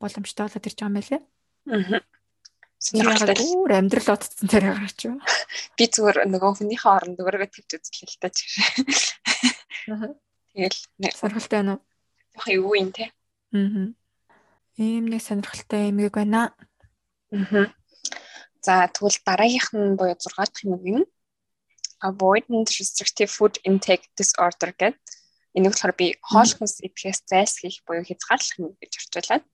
боломжтой 0.00 0.44
болоод 0.48 0.66
ирж 0.68 0.78
байгаа 0.78 0.90
юм 0.90 0.96
байлээ. 1.00 1.20
Аа. 1.72 2.11
Сонирхолтой. 2.82 3.38
Өөр 3.38 3.72
амьдрал 3.78 4.18
утцсан 4.18 4.50
дээр 4.50 4.74
гарч 4.74 5.06
юу. 5.06 5.22
Би 5.78 5.86
зүгээр 5.86 6.26
нөгөө 6.26 6.50
хүнийхээ 6.58 6.90
оронд 6.90 7.22
өөрийгөө 7.22 7.50
тавьж 7.54 7.70
үзлээ 7.78 8.10
л 8.10 8.18
таа. 8.18 8.34
Тэгэл 10.50 10.78
сонирхолтой 11.14 11.58
байна 11.62 11.78
уу? 11.78 11.82
Яг 12.34 12.46
юу 12.58 12.74
юм 12.74 12.90
те. 12.90 13.14
Аа. 13.54 13.94
Ийм 14.82 15.06
нэг 15.06 15.22
сонирхолтой 15.22 15.94
юм 15.94 16.02
ийг 16.02 16.10
байна. 16.18 16.50
Аа. 17.30 17.70
За 18.66 18.90
тэгвэл 18.90 19.18
дараагийнх 19.22 19.70
нь 19.78 19.94
буюу 19.94 20.18
6 20.18 20.34
дахь 20.34 20.66
юм 20.66 20.74
нь 20.82 21.06
avoidant 22.02 22.66
restrictive 22.66 23.30
food 23.30 23.62
intake 23.62 24.10
disorder 24.18 24.74
гэдэг. 24.74 24.98
Энийг 25.54 25.70
болохоор 25.70 25.94
би 25.94 26.18
хоол 26.18 26.50
хүнс 26.50 26.82
идэхээс 26.82 27.30
зайлсхийх 27.30 27.86
буюу 27.86 28.02
хязгаарлах 28.02 28.58
юм 28.58 28.74
гэж 28.82 28.92
орчуулад 28.98 29.46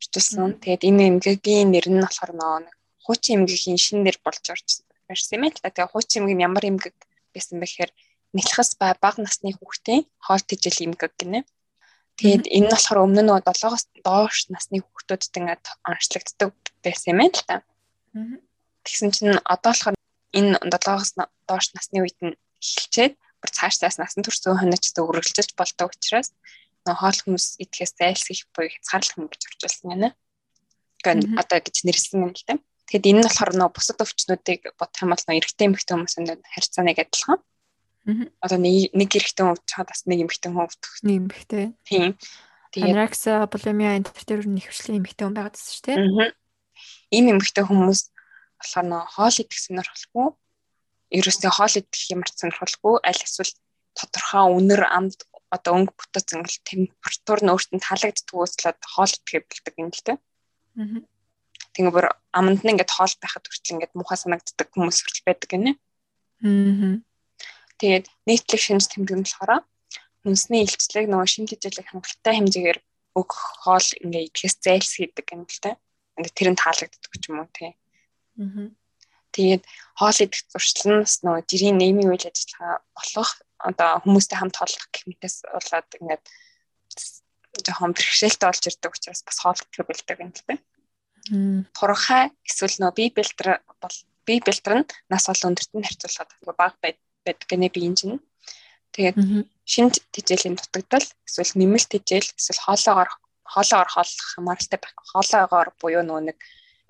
орчуулсан. 0.00 0.56
Тэгээд 0.64 0.82
энэ 0.88 1.02
эмгэгийн 1.10 1.68
нэр 1.70 1.86
нь 1.92 2.00
болохоор 2.00 2.32
нэг 2.64 2.74
хуучин 3.04 3.44
эмгэгийн 3.44 3.78
шинэ 3.84 4.02
нэр 4.08 4.16
болж 4.24 4.44
орж 4.48 4.68
ирсэн 5.12 5.36
юм 5.36 5.44
л 5.52 5.60
та. 5.60 5.68
Тэгээд 5.68 5.92
хуучин 5.92 6.24
эмгэг 6.24 6.36
нь 6.36 6.46
ямар 6.48 6.64
эмгэг 6.64 6.96
байсан 7.36 7.60
бэ 7.60 7.68
гэхээр 7.68 7.92
нэхлэхэс 8.34 8.70
ба 8.80 8.96
бага 9.04 9.20
насны 9.22 9.52
хүүхдийн 9.52 10.08
хоол 10.24 10.42
тэжээл 10.46 10.86
эмгэг 10.86 11.12
гинэ. 11.20 11.40
Тэгээд 12.18 12.44
энэ 12.48 12.66
нь 12.66 12.72
болохоор 12.72 13.04
өмнө 13.04 13.22
нь 13.24 13.32
7-оос 13.32 13.84
доош 14.06 14.36
насны 14.52 14.80
хүүхдүүдэд 14.80 15.38
ингээд 15.40 15.64
онцлогддог 15.88 16.52
байсан 16.84 17.10
юм 17.12 17.20
л 17.28 17.44
та. 17.48 17.64
Тэгсэн 18.84 19.10
чинь 19.14 19.36
одоо 19.44 19.72
болохоор 19.72 19.96
энэ 20.38 20.56
7-оос 20.60 21.10
доош 21.48 21.66
насны 21.74 21.98
үед 22.04 22.18
нь 22.24 22.36
эхэлчээд 22.60 23.14
бүр 23.40 23.50
цаашдаас 23.56 23.96
насан 23.98 24.22
турш 24.22 24.38
зүүн 24.44 24.60
хонооч 24.60 24.84
зөвөрөлжөж 24.92 25.56
болдог 25.56 25.88
учраас 25.96 26.28
хоол 26.86 27.18
хүмүүс 27.20 27.46
идэхээс 27.60 27.92
зайлсхийх 27.98 28.48
буюу 28.54 28.70
хязгаарлах 28.72 29.18
юм 29.18 29.28
гэж 29.28 29.42
орчуулсан 29.48 29.86
байна. 29.90 30.08
Гэхдээ 31.04 31.40
одоо 31.40 31.58
гэж 31.60 31.76
нэрлсэн 31.84 32.24
юм 32.24 32.32
л 32.32 32.44
тийм. 32.44 32.60
Тэгэхэд 32.88 33.08
энэ 33.10 33.18
нь 33.20 33.26
болохоор 33.28 33.52
нөө 33.56 33.70
бусад 33.72 34.00
өвчнүүдийг 34.00 34.62
бодох 34.80 35.00
юм 35.04 35.10
бол 35.12 35.24
нөө 35.26 35.38
эрэгтэй 35.38 35.66
эмэгтэй 35.68 35.94
хүмүүсийн 35.94 36.26
харьцааныг 36.40 36.98
адилхан. 37.00 37.40
Одоо 38.40 38.58
нэг 38.58 39.10
эрэгтэй 39.12 39.44
хүн 39.44 39.54
өвчхөд 39.54 39.88
бас 39.92 40.02
нэг 40.08 40.18
эмэгтэй 40.24 40.50
хүн 40.50 40.64
өвдөх. 40.66 40.92
Нэг 41.04 41.16
эмэгтэй. 41.20 41.64
Тийм. 41.86 42.16
Тэгээд 42.74 42.96
анорексия, 42.96 43.46
булимия 43.46 43.98
энэ 43.98 44.08
төр 44.10 44.46
нэхвчлэн 44.46 44.98
эмэгтэй 45.04 45.24
хүн 45.26 45.36
байгаад 45.36 45.54
байна 45.54 45.68
шүү 45.74 45.84
дээ 45.86 46.34
ийм 47.10 47.26
эмэгтэй 47.34 47.64
хүмүүс 47.66 48.00
болохоор 48.60 48.86
нөө 48.86 49.02
хоол 49.14 49.36
идэх 49.42 49.58
сонирхолгүй 49.58 50.28
ерөөсөө 51.18 51.50
хоол 51.50 51.74
идэх 51.80 52.02
ямар 52.14 52.30
сонирхолгүй 52.30 52.94
аль 53.02 53.22
эсвэл 53.26 53.54
тодорхой 53.98 54.44
үнэр 54.54 54.82
амд 54.86 55.18
одоо 55.50 55.72
өнгө 55.76 55.92
бүтээц 55.98 56.28
ингээл 56.34 56.68
температур 56.70 57.38
нь 57.42 57.52
өөртөө 57.52 57.80
таалагддаг 57.82 58.34
үүслээд 58.34 58.80
хоол 58.86 59.12
идэхээ 59.14 59.42
бэлдэг 59.46 59.74
юм 59.82 59.90
л 59.90 60.02
тэ. 60.06 60.14
Аа. 60.78 61.02
Тэгээ 61.74 61.94
бүр 61.94 62.06
аманд 62.32 62.60
нь 62.62 62.70
ингээд 62.72 62.94
хоол 62.94 63.14
байхад 63.18 63.44
хүртэл 63.46 63.74
ингээд 63.74 63.92
муухай 63.98 64.18
санагддаг 64.18 64.68
хүмүүс 64.70 64.98
хүртэл 65.02 65.26
байдаг 65.26 65.48
гинэ. 65.50 65.72
Аа. 66.46 67.02
Тэгээд 67.82 68.06
нийтлэг 68.26 68.60
шинж 68.62 68.86
тэмдэг 68.90 69.16
нь 69.18 69.26
болохоор 69.26 69.66
хүнсний 70.22 70.62
илчлэг 70.64 71.06
нөгөө 71.08 71.28
шинж 71.28 71.48
хэмжээлэг 71.56 71.86
хангалттай 71.90 72.34
хэмжээгээр 72.38 72.78
өгөх 73.18 73.40
хоол 73.64 73.88
ингээд 74.04 74.28
идэхээс 74.30 74.56
зайлсхийдэг 74.62 75.26
юм 75.34 75.44
л 75.48 75.62
тэ. 75.64 75.74
Аа 75.74 75.80
ингээд 76.20 76.36
тэр 76.36 76.48
нь 76.52 76.60
таалагддаг 76.60 77.12
ч 77.16 77.24
юм 77.32 77.40
уу 77.40 77.48
тий. 77.56 77.72
Аа. 78.36 78.68
Тэгээд 79.32 79.62
хоол 79.96 80.18
идэх 80.20 80.42
зуршлаас 80.52 81.24
нөгөө 81.24 81.42
жирийн 81.48 81.78
нэмийн 81.80 82.12
үйл 82.12 82.28
ажиллагаа 82.28 82.84
болох 82.92 83.30
одоо 83.62 84.00
хүмүүстэй 84.04 84.36
хамт 84.38 84.56
хооллох 84.56 84.86
гэх 84.92 85.04
мэтээс 85.08 85.36
болоод 85.46 85.88
ингээд 86.00 86.24
жоохон 87.66 87.92
бэрхшээлтэй 87.94 88.46
болж 88.48 88.64
ирдэг 88.66 88.92
учраас 88.94 89.22
бас 89.26 89.38
хоол 89.40 89.60
идэх 89.60 89.86
бэлдэг 89.86 90.18
юм 90.22 90.32
л 90.32 90.46
байна. 90.48 90.62
Турхай 91.76 92.24
эсвэл 92.48 92.76
нөө 92.80 92.92
бие 92.96 93.10
бэлтэр 93.12 93.60
бол 93.82 93.96
бие 94.26 94.40
бэлтэр 94.40 94.74
нь 94.80 94.88
нас 95.12 95.24
бол 95.28 95.46
өндөрт 95.48 95.72
нь 95.74 95.86
харьцуулахад 95.86 96.30
бага 96.56 96.76
байдаг 96.80 97.38
гэнэ 97.50 97.68
биеийн 97.74 97.96
чинь. 97.98 98.22
Тэгээд 98.94 99.18
шинж 99.68 99.94
тэжээлийн 100.14 100.56
дутагдал 100.58 101.06
эсвэл 101.26 101.52
нэмэлт 101.58 101.90
тэжээл 101.92 102.34
эсвэл 102.38 102.64
хоолоогоор 102.64 103.10
хоолоо 103.46 103.80
орхолох 103.82 104.26
хамааралтай 104.34 104.78
байх. 104.80 104.94
Хоолоогоор 105.12 105.68
буюу 105.78 106.02
нөө 106.06 106.20
нэг 106.30 106.38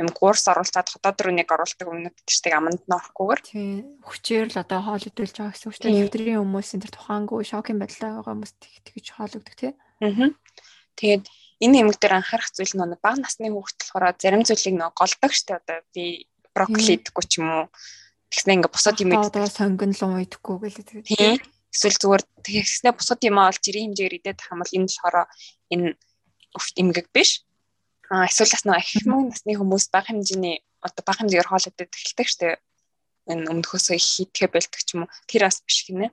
юм 0.01 0.09
гуурс 0.17 0.49
оруулцаад 0.49 0.89
хотод 0.89 1.21
руу 1.21 1.35
нэг 1.37 1.49
оруулдаг 1.53 1.87
өмнөд 1.87 2.17
тийштэй 2.25 2.57
аманд 2.57 2.81
нь 2.89 2.97
орохгүйгээр 2.97 3.41
тий 3.45 3.85
хүчээр 4.01 4.49
л 4.49 4.63
одоо 4.65 4.81
хоол 4.81 5.05
идүүлж 5.05 5.35
байгаа 5.37 5.53
гэсэн 5.53 5.69
үг 5.69 5.75
шүү 5.77 5.85
дээ. 5.85 6.01
Хэвдрийн 6.01 6.41
хүмүүсийн 6.41 6.81
тэр 6.81 6.93
тухаангүй 6.97 7.45
шокийн 7.45 7.79
байдлаа 7.79 8.11
байгаа 8.19 8.33
хүмүүс 8.33 8.53
тэгж 8.57 9.07
хоологддог 9.13 9.57
тий. 9.61 9.73
Аа. 10.01 10.33
Тэгээд 10.97 11.25
энэ 11.61 11.77
эмэг 11.85 11.97
дээр 12.01 12.17
анхаарах 12.17 12.51
зүйл 12.57 12.73
нь 12.73 12.97
бага 13.05 13.21
насны 13.21 13.53
хүүхэд 13.53 13.79
болохоор 13.85 14.17
зарим 14.17 14.43
зүйлийг 14.49 14.77
нөө 14.81 14.91
голдог 14.97 15.33
штэ 15.37 15.61
одоо 15.61 15.79
би 15.93 16.25
брокколи 16.57 16.97
идэхгүй 16.97 17.25
ч 17.29 17.33
юм 17.45 17.49
уу 17.53 17.65
тэгснэ 18.33 18.53
ингээ 18.57 18.73
бусад 18.73 18.97
юм 19.05 19.13
идэх. 19.13 19.29
Одоо 19.29 19.47
сонгонлон 19.47 20.25
идэхгүй 20.25 20.57
гэлээ 20.65 20.87
тэгээд. 20.89 21.45
Эсвэл 21.71 22.01
зүгээр 22.01 22.23
тэгснэ 22.43 22.91
бусад 22.97 23.21
юм 23.29 23.37
аа 23.39 23.53
бол 23.53 23.61
жирийн 23.61 23.93
хэмжээгээр 23.93 24.19
идээд 24.19 24.41
хамбал 24.41 24.73
энэ 24.73 24.89
болохоор 24.89 25.17
энэ 25.71 25.89
өвт 26.57 26.75
эмгэг 26.81 27.07
биш. 27.13 27.45
Эсвэл 28.11 28.51
бас 28.51 28.64
нэг 28.66 28.83
их 28.83 29.07
мөн 29.07 29.31
насны 29.31 29.55
хүмүүс 29.55 29.87
бага 29.94 30.11
хэмжээний 30.11 30.66
одоо 30.83 31.03
бага 31.07 31.23
хэмжээгээр 31.23 31.46
хоол 31.46 31.66
идэх 31.70 31.94
эхэлдэг 31.94 32.27
штэ. 32.27 32.59
Энэ 33.31 33.46
өмнөхөөсөө 33.46 33.94
их 33.94 34.03
хийдгээ 34.03 34.51
бэлтгэх 34.51 34.83
ч 34.83 34.99
юм 34.99 35.07
уу. 35.07 35.14
Тэр 35.31 35.46
бас 35.46 35.62
биш 35.62 35.87
гинэ. 35.87 36.11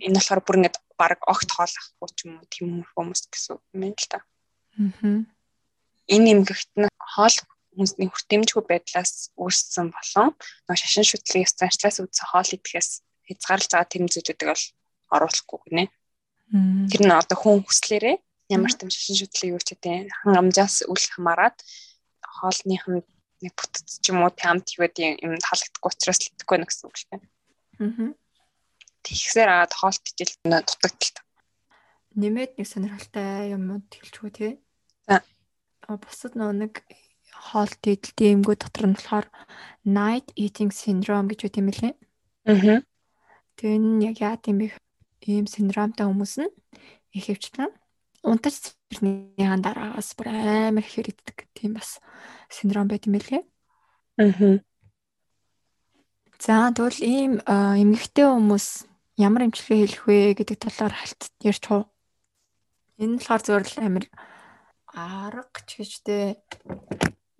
Энэ 0.00 0.16
болохоор 0.16 0.40
бүр 0.40 0.56
ингээд 0.64 0.80
баг 0.96 1.20
огт 1.28 1.50
хоол 1.52 1.68
авахгүй 1.68 2.08
ч 2.16 2.18
юм 2.24 2.40
уу 2.40 2.48
тийм 2.48 2.68
хүмүүс 2.96 3.28
гэсэн 3.28 3.60
юм 3.76 3.92
л 3.92 4.08
та. 4.08 4.24
Энэ 6.08 6.32
эмгэгт 6.32 6.72
нь 6.80 6.88
хоол 7.12 7.36
хүмүүсийн 7.76 8.08
хүртээмжгүй 8.08 8.64
байдлаас 8.64 9.34
үүссэн 9.36 9.92
болон 9.92 10.32
нөө 10.64 10.76
шашин 10.80 11.04
шүтлгийн 11.04 11.44
станчлаас 11.44 12.00
үүдсэн 12.00 12.26
хоол 12.30 12.50
идэхээс 12.56 13.04
хязгаарлаж 13.28 13.68
байгаа 13.68 13.92
тэм 13.92 14.04
зүйлүүдийг 14.08 14.48
бол 14.48 14.64
оруулахгүй 15.12 15.58
гинэ. 15.68 15.84
Тэр 16.88 17.02
нь 17.04 17.12
одоо 17.12 17.36
хүн 17.36 17.64
хүслээрээ 17.66 18.16
ямар 18.52 18.72
ч 18.72 18.78
юм 18.84 18.90
шашин 18.92 19.16
шүтлэг 19.20 19.50
юу 19.54 19.60
ч 19.62 19.72
гэдэг 19.72 20.12
хангамжаас 20.24 20.84
үл 20.84 21.04
хамааран 21.12 21.56
хоолных 22.20 22.84
нь 22.90 23.02
нэг 23.44 23.52
бүтц 23.56 24.00
ч 24.00 24.04
юм 24.12 24.24
уу 24.24 24.32
тамт 24.32 24.76
юуд 24.76 24.96
юм 25.00 25.36
таалагдахгүй 25.40 25.90
учраас 25.92 26.20
л 26.20 26.28
идэхгүй 26.32 26.56
нэ 26.60 26.66
гэсэн 26.68 26.86
үг 26.88 26.96
л 26.96 27.08
байна. 27.10 27.26
Аа. 27.80 28.12
Тэгсээр 29.04 29.48
аваад 29.52 29.72
хоолт 29.76 30.02
хичээл 30.04 30.34
дутагдaltaа. 30.44 31.24
Нэмээд 32.16 32.52
нэг 32.56 32.66
сонирхолтой 32.68 33.52
юмуд 33.52 33.84
хэлчихв 33.92 34.32
тий. 34.32 34.52
За. 35.08 35.20
Бусад 35.88 36.36
нэг 36.36 36.84
хоолт 37.32 37.82
идэлтийн 37.84 38.40
эмгүү 38.40 38.56
дотор 38.56 38.86
нь 38.88 38.96
болохоор 38.96 39.26
night 39.84 40.32
eating 40.38 40.72
syndrome 40.72 41.28
гэж 41.28 41.40
үт 41.48 41.60
юм 41.60 41.68
лээ. 41.68 41.92
Аа. 42.48 42.80
Тэгээ 43.60 43.76
энэ 43.76 44.04
яг 44.08 44.16
яа 44.24 44.36
гэм 44.40 44.58
бэ? 44.64 44.72
Ийм 45.28 45.46
синдромтой 45.48 46.08
хүмүүс 46.08 46.34
нь 46.40 46.52
ихэвчлэн 47.12 47.72
унтаж 48.24 48.54
цэвэрнийхэн 48.64 49.60
дараагаас 49.60 50.16
бүр 50.16 50.28
амар 50.32 50.80
ихээр 50.80 51.12
иддэг 51.12 51.46
тийм 51.52 51.76
бас 51.76 52.00
синдром 52.48 52.88
байт 52.88 53.04
юм 53.04 53.20
байлээ. 53.20 53.44
Аа. 54.18 54.64
За 56.40 56.72
тэгвэл 56.72 57.00
ийм 57.04 57.32
эмгэгтэй 57.44 58.26
хүмүүс 58.26 58.66
ямар 59.20 59.46
эмчилгээ 59.46 59.78
хийх 59.84 60.04
вэ 60.08 60.18
гэдэг 60.40 60.58
талаар 60.58 60.94
хальт 60.96 61.22
ярьж 61.44 61.62
хуу. 61.68 61.84
Энэ 62.98 63.20
болохоор 63.20 63.42
зөвөр 63.44 63.64
л 63.64 63.78
амар 63.84 64.06
арга 64.94 65.60
ч 65.66 65.82
гэжтэй 65.82 66.38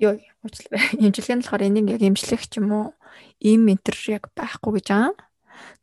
ёо 0.03 0.19
уучлаарай. 0.43 0.89
Эмчилгээ 1.05 1.37
нь 1.39 1.43
болохоор 1.43 1.67
энийг 1.67 1.87
яг 1.95 2.03
эмчлэх 2.03 2.43
ч 2.47 2.59
юм 2.59 2.71
уу 2.71 2.87
ийм 3.43 3.67
ментор 3.67 3.95
яг 4.11 4.31
байхгүй 4.35 4.79
гэж 4.79 4.89
аа. 4.95 5.11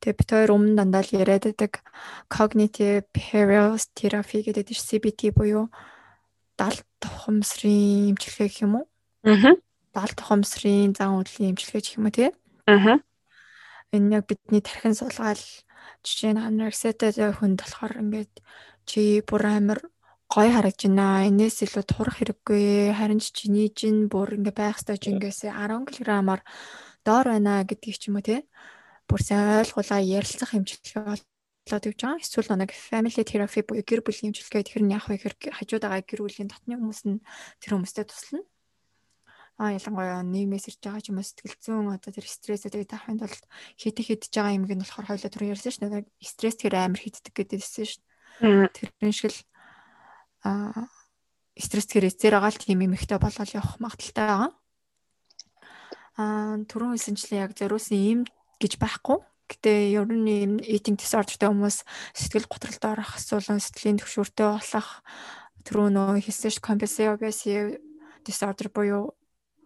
Тэгээ 0.02 0.18
бид 0.18 0.30
хоёр 0.32 0.52
өмнө 0.56 0.78
дандаа 0.78 1.04
л 1.06 1.16
яриад 1.16 1.46
байдаг 1.48 1.84
cognitive 2.28 3.06
behavioral 3.14 3.78
therapy 3.94 4.42
гэдэг 4.46 4.68
чинь 4.70 4.88
CBT 4.88 5.32
буюу 5.36 5.70
далд 6.58 6.86
тухамсрын 7.02 8.14
эмчилгээ 8.14 8.48
гэх 8.50 8.64
юм 8.66 8.74
уу? 8.82 8.86
Аа. 9.26 9.58
Далд 9.94 10.16
тухамсрын 10.18 10.94
зан 10.94 11.18
үйлийн 11.18 11.54
эмчилгээ 11.54 11.82
гэх 11.82 11.98
юм 11.98 12.06
уу 12.08 12.16
тий? 12.16 12.30
Аа. 12.70 13.00
Энэ 13.92 14.22
яг 14.22 14.26
бидний 14.30 14.62
тархин 14.62 14.96
суулгаал 14.96 15.42
жишээ 16.06 16.34
нь 16.38 16.42
анорексиатай 16.42 17.12
хүнд 17.34 17.60
болохоор 17.62 17.94
ингээд 18.02 18.34
чи 18.90 19.22
бүр 19.26 19.44
амар 19.46 19.80
гой 20.32 20.48
харагч 20.48 20.88
байна. 20.88 21.28
Энээс 21.28 21.66
илүү 21.66 21.84
турах 21.84 22.18
хэрэггүй. 22.22 22.96
Харин 22.96 23.20
ч 23.20 23.36
чиний 23.36 23.68
жин 23.68 24.08
бүр 24.08 24.40
ингээ 24.40 24.56
байх 24.56 24.80
ёстой 24.80 24.96
жингээс 24.96 25.50
10 25.52 25.84
кг-аар 25.88 26.42
доор 27.04 27.26
байна 27.34 27.66
гэдгийг 27.68 27.98
ч 28.00 28.08
юм 28.08 28.22
уу 28.22 28.26
тий 28.26 28.42
бүр 29.12 29.22
сайн 29.28 29.60
ойлгуулаа 29.60 30.00
ярилцах 30.00 30.56
хэмжлэгээ 30.56 31.04
болоод 31.04 31.88
явж 31.92 32.00
байгаа. 32.00 32.24
Эсвэл 32.24 32.56
нэг 32.56 32.72
family 32.72 33.24
therapy 33.28 33.62
буюу 33.68 33.84
гэр 33.84 34.02
бүлийн 34.08 34.32
хэмжлэгээ 34.32 34.64
тэр 34.72 34.84
нь 34.88 34.96
яг 34.96 35.04
их 35.12 35.28
хажууд 35.28 35.84
байгаа 35.84 36.00
гэр 36.08 36.24
бүлийн 36.24 36.48
дотны 36.48 36.80
хүмүүс 36.80 37.02
нь 37.12 37.20
тэр 37.60 37.76
хүмүүстэй 37.76 38.08
туслана. 38.08 38.48
А 39.60 39.76
ялангуяа 39.76 40.24
нийгмээс 40.24 40.72
ирж 40.72 40.80
байгаа 40.80 41.04
ч 41.04 41.12
юм 41.12 41.20
уу 41.20 41.28
сэтгэл 41.28 41.60
зүйн 41.60 41.92
одоо 41.92 42.12
тэр 42.16 42.26
стресстэй 42.26 42.88
тахын 42.88 43.20
тулд 43.20 43.44
хитэ 43.76 44.02
хитж 44.02 44.32
байгаа 44.32 44.56
юм 44.56 44.66
гэн 44.66 44.80
болохоор 44.80 45.08
хоёлоо 45.12 45.30
түрүү 45.30 45.52
ярьсан 45.54 45.72
шүү 45.76 45.92
дээ. 45.92 46.08
Стресс 46.24 46.58
тэр 46.58 46.74
амар 46.80 47.04
хитдэг 47.04 47.36
гэдээсэн 47.36 47.86
шүү 47.86 48.02
дээ. 48.42 48.90
Тэр 48.96 49.12
шиг 49.12 49.30
л 49.30 49.40
а 50.48 50.88
стресс 51.60 51.86
тэр 51.86 52.08
эцээр 52.10 52.40
байгаа 52.40 52.56
л 52.56 52.64
тийм 52.64 52.80
юм 52.80 52.96
ихтэй 52.96 53.20
болоод 53.20 53.52
явах 53.54 53.78
магадaltaй 53.78 54.26
байгаа. 54.26 54.52
Аа 56.18 56.58
түрүүн 56.66 56.96
хэлсэнчлэн 56.96 57.44
яг 57.46 57.52
зориулсан 57.54 58.00
юм 58.02 58.22
гэж 58.62 58.78
байхгүй. 58.78 59.18
Гэтэ 59.52 59.72
ер 59.98 60.08
нь 60.08 60.62
eating 60.64 60.96
disorderтэй 60.96 61.50
хүмүүс 61.50 61.84
сэтгэл 62.16 62.48
готролд 62.48 62.84
орох, 62.88 63.20
асуулан 63.20 63.60
сэтгэлийн 63.60 64.00
төвшөртэй 64.00 64.48
болох 64.48 65.04
түрүү 65.68 65.90
нөө 65.92 66.24
хэлсэн 66.24 66.54
ш 66.54 66.58
compulsive 66.64 67.12
obsessive 67.12 67.82
disorder 68.24 68.72
буюу 68.72 69.12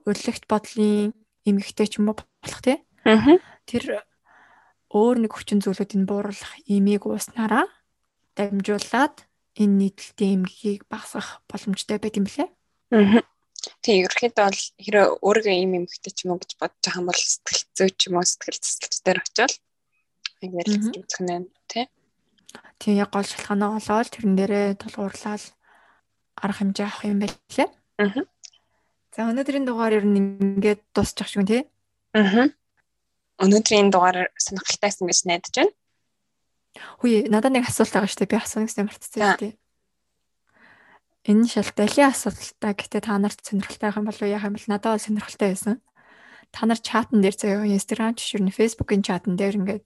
өдлөгт 0.10 0.50
бодлын 0.50 1.14
эмгэгтэй 1.46 1.88
ч 1.88 2.02
юм 2.02 2.10
уу 2.10 2.18
болох 2.18 2.62
тий. 2.66 2.82
Аа. 3.06 3.38
Тэр 3.70 4.02
өөр 4.90 5.26
нэг 5.26 5.32
хүчин 5.38 5.62
зүйлүүдийг 5.62 6.08
бууруулах 6.10 6.54
имийг 6.66 7.06
ууснараа 7.06 7.70
дамжуулаад 8.34 9.28
энэ 9.56 9.78
нийтлэлтийн 9.94 10.44
эмгэгийг 10.44 10.90
багасгах 10.90 11.46
боломжтой 11.46 11.98
байт 12.02 12.18
юм 12.18 12.26
блэ? 12.26 12.50
Аа. 12.92 13.22
Тийм 13.86 14.02
ерөөхдөө 14.10 14.50
бол 14.50 14.62
хэрэв 14.82 15.08
өөргөө 15.22 15.56
ийм 15.62 15.78
эмгэгтэй 15.78 16.10
ч 16.10 16.26
юм 16.26 16.34
уу 16.34 16.42
гэж 16.42 16.58
бодож 16.58 16.82
байгаа 16.82 17.02
юм 17.06 17.08
бол 17.14 17.22
сэтгэл 17.22 17.62
зүй 17.78 17.90
ч 17.94 18.02
юм 18.10 18.18
уу 18.18 18.26
сэтгэл 18.26 18.58
зүйч 18.66 18.94
дээр 19.06 19.20
очивол 19.22 19.56
ингээд 20.42 20.70
үзэх 21.06 21.22
нь 21.22 21.30
байна 21.30 21.46
тий. 21.70 21.86
Тийм 22.82 22.98
яг 22.98 23.14
гол 23.14 23.30
шалтгаанаа 23.30 23.78
олоод 23.78 24.10
тэрэн 24.10 24.34
дээрээ 24.42 24.68
тулгуурлаад 24.82 25.44
арга 26.42 26.58
хэмжээ 26.58 26.86
авах 26.90 27.06
юм 27.06 27.20
байлээ. 27.22 27.70
Аа. 28.02 28.26
За 29.14 29.30
өнөөдрийн 29.30 29.70
дугаар 29.70 29.94
ер 30.02 30.06
нь 30.10 30.18
ингээд 30.18 30.82
дуусчих 30.90 31.30
шиг 31.30 31.46
тий. 31.46 31.62
Аа. 32.18 32.50
Өнөөдрийн 33.38 33.94
дугаар 33.94 34.34
сонирхолтойсэн 34.34 35.06
гэж 35.06 35.20
найдаж 35.30 35.54
байна. 35.54 35.74
Хүй 37.06 37.30
надад 37.30 37.54
нэг 37.54 37.70
асуулт 37.70 37.94
байгаа 37.94 38.10
шүү 38.10 38.20
дээ. 38.26 38.34
Би 38.34 38.38
асуух 38.42 38.66
гэсэн 38.66 38.90
мартчихсан 38.90 39.38
тий. 39.40 39.54
Энэ 41.26 41.50
шалтгаалын 41.50 42.14
асуултаа 42.14 42.74
гэтээ 42.78 43.02
та 43.02 43.18
нарт 43.18 43.42
сонирхолтой 43.42 43.90
байх 43.90 43.98
юм 43.98 44.06
болов 44.06 44.30
яах 44.30 44.46
юм 44.46 44.54
бол 44.54 44.70
надад 44.70 44.94
бол 44.94 45.02
сонирхолтой 45.02 45.50
байсан. 45.58 45.82
Та 46.54 46.70
нар 46.70 46.78
чатан 46.78 47.26
дээр 47.26 47.34
заяа 47.34 47.66
Instagram 47.66 48.14
жишээ 48.14 48.46
нь 48.46 48.54
Facebook-ын 48.54 49.02
чатан 49.02 49.34
дээр 49.34 49.58
ингээд 49.58 49.84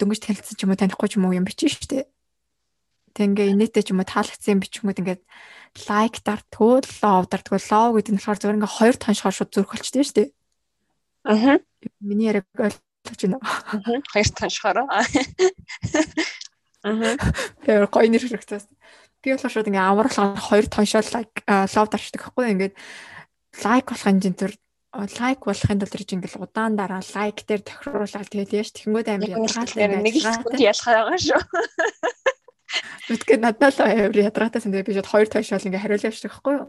дөнгөж 0.00 0.20
танилцсан 0.24 0.56
ч 0.56 0.64
юм 0.64 0.72
уу 0.72 0.80
танихгүй 0.80 1.08
ч 1.12 1.20
юм 1.20 1.28
уу 1.28 1.36
юм 1.36 1.44
шүү 1.44 1.68
дээ. 1.92 2.08
Тэг 3.12 3.24
ингээ 3.28 3.52
инээтэй 3.52 3.84
ч 3.84 3.92
юм 3.92 4.00
уу 4.00 4.08
таалагдсан 4.08 4.56
бичгүүд 4.64 5.00
ингээд 5.04 5.22
лайк 5.84 6.14
дартгүй 6.24 6.80
лов 7.04 7.24
дартгүй 7.28 7.60
лов 7.68 7.92
гэдэг 8.00 8.12
нь 8.14 8.18
болохоор 8.18 8.40
зөвөр 8.40 8.56
ингээ 8.56 8.76
хоёр 8.80 8.96
тоншгоор 8.96 9.36
шууд 9.36 9.52
зүрх 9.52 9.70
болчтой 9.76 10.00
шүү 10.00 10.16
дээ. 10.16 10.28
Аа. 11.28 11.60
Миний 12.00 12.32
яриаг 12.32 12.48
ойлгож 12.56 13.20
байна? 13.20 13.36
Хоёр 14.08 14.28
тоншгоор. 14.32 14.78
Аа. 14.88 15.04
Тэр 17.66 17.84
гоё 17.92 18.08
нэр 18.08 18.24
хэрэгцээс. 18.24 18.64
Би 19.22 19.34
болохоор 19.34 19.52
шууд 19.52 19.70
ингээ 19.70 19.82
амарлахаар 19.82 20.38
хоёр 20.38 20.66
тоншоо 20.70 21.02
лайк 21.14 21.32
лов 21.46 21.88
дарчдаг 21.90 22.22
байхгүй 22.22 22.46
ингээд 22.54 22.74
лайк 23.64 23.86
болохын 23.90 24.22
төр 24.22 24.52
лайк 24.94 25.40
болохын 25.44 25.78
тулд 25.78 25.94
ирж 25.98 26.10
ингээл 26.14 26.42
удаан 26.42 26.78
дараа 26.78 27.02
лайк 27.14 27.42
дээр 27.44 27.62
тохируулаад 27.66 28.30
тэгээд 28.30 28.56
яаш 28.56 28.70
тэгэнгүүт 28.72 29.08
амар 29.10 29.30
ядаргаалтай 29.34 29.86
нэг 29.90 30.16
секунд 30.16 30.58
ялхаа 30.58 30.94
байгаа 31.02 31.18
шүү. 31.18 31.42
Үтгэ 33.12 33.34
надад 33.40 33.74
л 33.76 33.84
амар 33.84 34.16
ядаргаатай 34.16 34.60
санагдав 34.62 34.86
би 34.88 34.94
шууд 34.96 35.12
хоёр 35.12 35.28
тойшоол 35.28 35.66
ингээ 35.68 35.82
хариулж 35.82 36.04
явчих 36.08 36.32
байхгүй 36.32 36.54
юу? 36.56 36.66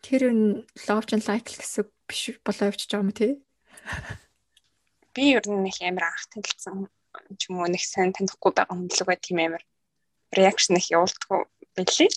Тэр 0.00 0.22
нь 0.32 0.64
лов 0.88 1.04
чин 1.04 1.22
лайк 1.26 1.46
гэсэн 1.50 1.84
биш 2.08 2.22
болоо 2.44 2.70
явчих 2.72 2.88
жоо 2.88 3.04
юм 3.04 3.12
тий. 3.12 3.42
Би 5.12 5.36
ер 5.36 5.44
нь 5.44 5.64
нэг 5.68 5.76
амар 5.84 6.12
анх 6.12 6.24
танилцсан 6.32 6.88
ч 7.38 7.52
юм 7.52 7.60
уу 7.60 7.68
нэг 7.68 7.82
сайн 7.84 8.12
танихгүй 8.16 8.52
байгаа 8.56 8.76
юм 8.76 8.88
л 8.88 9.02
үгүй 9.04 9.16
тийм 9.20 9.38
амар 9.44 9.62
реакшн 10.34 10.76
их 10.80 10.90
явуулдаггүй 10.90 11.40
билээ. 11.76 12.08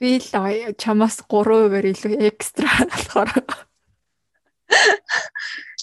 Би 0.00 0.18
л 0.18 0.26
чамаас 0.78 1.18
3%-аар 1.26 1.86
илүү 1.90 2.14
экстра 2.30 2.70
болохоор 2.90 3.30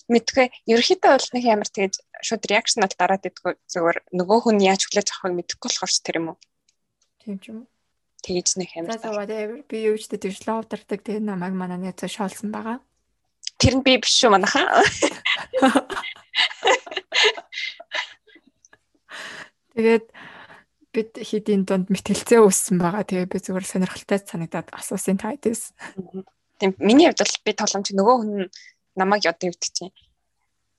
мэдгүй 0.07 0.47
ерөөхдөө 0.71 1.11
бол 1.11 1.27
нэг 1.35 1.43
амар 1.51 1.67
тэгэж 1.67 1.99
шууд 2.23 2.47
реакшнал 2.47 2.95
дараад 2.95 3.27
идэггүй 3.27 3.59
зөвөр 3.67 4.07
нөгөө 4.15 4.39
хүн 4.47 4.63
яаж 4.63 4.87
хүлээж 4.87 5.11
авахыг 5.11 5.35
мэдэхгүй 5.35 5.67
болохоор 5.67 5.91
ч 5.91 5.99
тэр 5.99 6.23
юм 6.23 6.31
уу. 6.31 6.39
Тийм 7.19 7.43
ч 7.43 7.51
юм 7.51 7.67
уу. 7.67 7.75
Тэгэж 8.23 8.55
нэг 8.55 8.71
амар. 8.79 8.95
Би 9.67 9.83
юу 9.83 9.99
ч 9.99 10.07
тэгж 10.07 10.47
лов 10.47 10.71
дартаг 10.71 11.03
тэр 11.03 11.19
намайг 11.19 11.51
манай 11.51 11.75
нэг 11.77 11.99
зөв 11.99 12.07
шоолсон 12.07 12.55
байгаа. 12.55 12.79
Тэр 13.59 13.75
нь 13.77 13.83
би 13.83 13.99
биш 13.99 14.15
шүү 14.15 14.31
манайхаа. 14.31 14.79
Тэгээд 19.75 20.07
бид 20.93 21.11
хэдийн 21.17 21.63
дунд 21.67 21.87
мэтгэлцээ 21.91 22.39
үүссэн 22.41 22.77
байгаа. 22.81 23.03
Тэгээ 23.03 23.31
би 23.31 23.37
зүгээр 23.39 23.65
сонирхолтой 23.65 24.19
санагдаад 24.23 24.71
асуусан 24.73 25.17
та 25.19 25.33
хэдээс. 25.33 25.73
Тийм 26.59 26.71
миний 26.81 27.07
хувьд 27.11 27.21
бол 27.21 27.37
би 27.45 27.51
тоглоомч 27.53 27.87
нөгөө 27.93 28.15
хүн 28.17 28.31
намайг 28.97 29.23
одоо 29.29 29.51
юу 29.51 29.55
гэдэг 29.55 29.71
чинь 29.73 29.93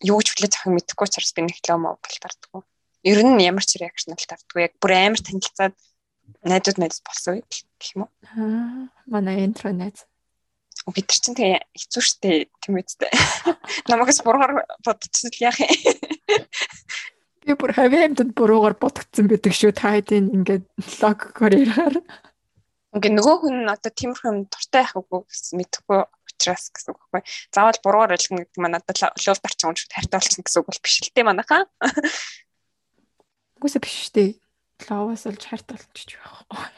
юу 0.03 0.21
ч 0.23 0.35
хүлээж 0.35 0.55
авах 0.59 0.75
мэдэхгүй 0.75 1.07
учраас 1.07 1.33
би 1.35 1.43
нэг 1.47 1.59
лөө 1.63 1.79
моб 1.79 2.03
тардаггүй. 2.03 2.63
Ер 3.07 3.19
нь 3.23 3.39
ямар 3.43 3.65
ч 3.65 3.79
реакшн 3.79 4.15
л 4.15 4.29
тардаггүй. 4.29 4.63
Яг 4.67 4.75
бүр 4.83 4.93
амар 4.95 5.23
танилцаад 5.23 5.75
найдууд 6.43 6.79
найз 6.79 6.99
болсон 7.03 7.43
гэх 7.47 7.89
юм 7.95 8.07
уу? 8.07 8.11
Аа 8.35 8.91
манай 9.07 9.47
интро 9.47 9.71
найз. 9.71 10.07
Бид 10.89 11.05
нар 11.05 11.21
чинь 11.21 11.37
тэгээ 11.37 11.61
хэцүү 11.79 12.03
шттэ 12.03 12.31
тийм 12.65 12.81
үстэй. 12.81 13.13
Намагс 13.91 14.25
бургаар 14.25 14.65
бодчихсон 14.83 15.31
л 15.31 15.43
яах 15.45 15.59
юм. 15.61 15.69
Би 17.49 17.55
бүр 17.57 17.73
хавьяамдад 17.73 18.37
буруугаар 18.37 18.77
бодгдсон 18.77 19.25
байдаг 19.33 19.57
шүү. 19.57 19.73
Та 19.73 19.97
хэдийн 19.97 20.29
ингээд 20.37 20.69
логикоор 21.01 21.55
ярихаар. 21.57 21.97
Ингээ 22.93 23.13
нөгөө 23.17 23.37
хүн 23.41 23.73
одоо 23.73 23.89
тиймэрхүү 23.89 24.29
юм 24.29 24.39
дуртай 24.53 24.85
байх 24.85 24.93
үгүй 25.01 25.25
гэсэн 25.25 25.57
мэдэхгүй 25.57 26.01
учраас 26.29 26.69
гэсэн 26.69 26.93
үг 26.93 27.01
байхгүй. 27.09 27.25
Заавал 27.49 27.81
буруугаар 27.81 28.13
ойлгоно 28.21 28.45
гэдэг 28.45 28.61
маань 28.61 28.77
надад 28.77 29.01
лов 29.01 29.41
дарчин 29.41 29.73
уншид 29.73 29.97
хайртай 29.97 30.21
болсон 30.21 30.45
гэсэн 30.45 30.61
үг 30.61 30.69
бол 30.69 30.85
биш 30.85 30.97
л 31.01 31.09
дээ 31.17 31.25
манайхаа. 31.25 31.65
Үгүйсээ 33.57 33.81
биш 33.81 33.97
шүү 33.97 34.13
дээ. 34.13 34.31
Ловоос 34.93 35.25
олж 35.25 35.43
хайртай 35.49 35.77
болчих 35.81 36.21
байхгүй. 36.21 36.69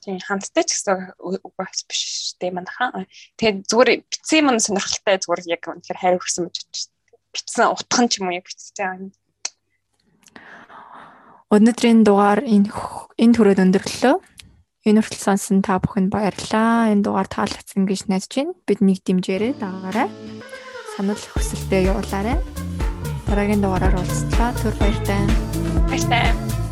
Тийм 0.00 0.16
хамттай 0.24 0.64
ч 0.64 0.80
гэсэн 0.80 1.12
үг 1.20 1.52
бас 1.60 1.84
биш 1.84 2.32
шүү 2.32 2.40
дээ 2.40 2.56
манайхаа. 2.56 3.04
Тэгээд 3.36 3.68
зүгээр 3.68 3.90
бицсэн 4.00 4.48
юм 4.48 4.56
сонирхолтой 4.56 5.20
зүгээр 5.20 5.52
яг 5.52 5.62
үнэхээр 5.68 6.00
хайр 6.00 6.16
хүрсэн 6.16 6.48
гэж 6.48 6.56
бодчих 6.64 6.93
битсэн 7.34 7.74
утхан 7.74 8.06
ч 8.08 8.22
юм 8.22 8.30
уу 8.30 8.38
яг 8.38 8.46
битсэн. 8.46 9.10
Өнөөдрийн 11.54 12.02
дугаар 12.06 12.40
энэ 12.42 12.70
энэ 13.20 13.34
төрөд 13.34 13.62
өндөрлөө. 13.62 14.16
Энэ 14.84 15.00
хүртэл 15.00 15.22
сонсон 15.22 15.62
та 15.62 15.78
бүхэнд 15.78 16.10
баярлалаа. 16.10 16.90
Энэ 16.92 17.04
дугаар 17.04 17.28
таалагдсан 17.30 17.86
гэж 17.86 18.10
найдаж 18.10 18.32
байна. 18.34 18.58
Бид 18.66 18.80
нэг 18.82 18.98
дэмжээрэй 19.06 19.52
дагаарай. 19.56 20.08
Санал 20.96 21.16
хүсэлтээ 21.16 21.88
явуулаарай. 21.88 22.38
Дараагийн 23.30 23.62
дугаараар 23.62 23.96
уулзлаа. 23.96 24.50
Түр 24.60 24.74
баяртай. 24.76 25.22
Баяртай. 25.88 26.63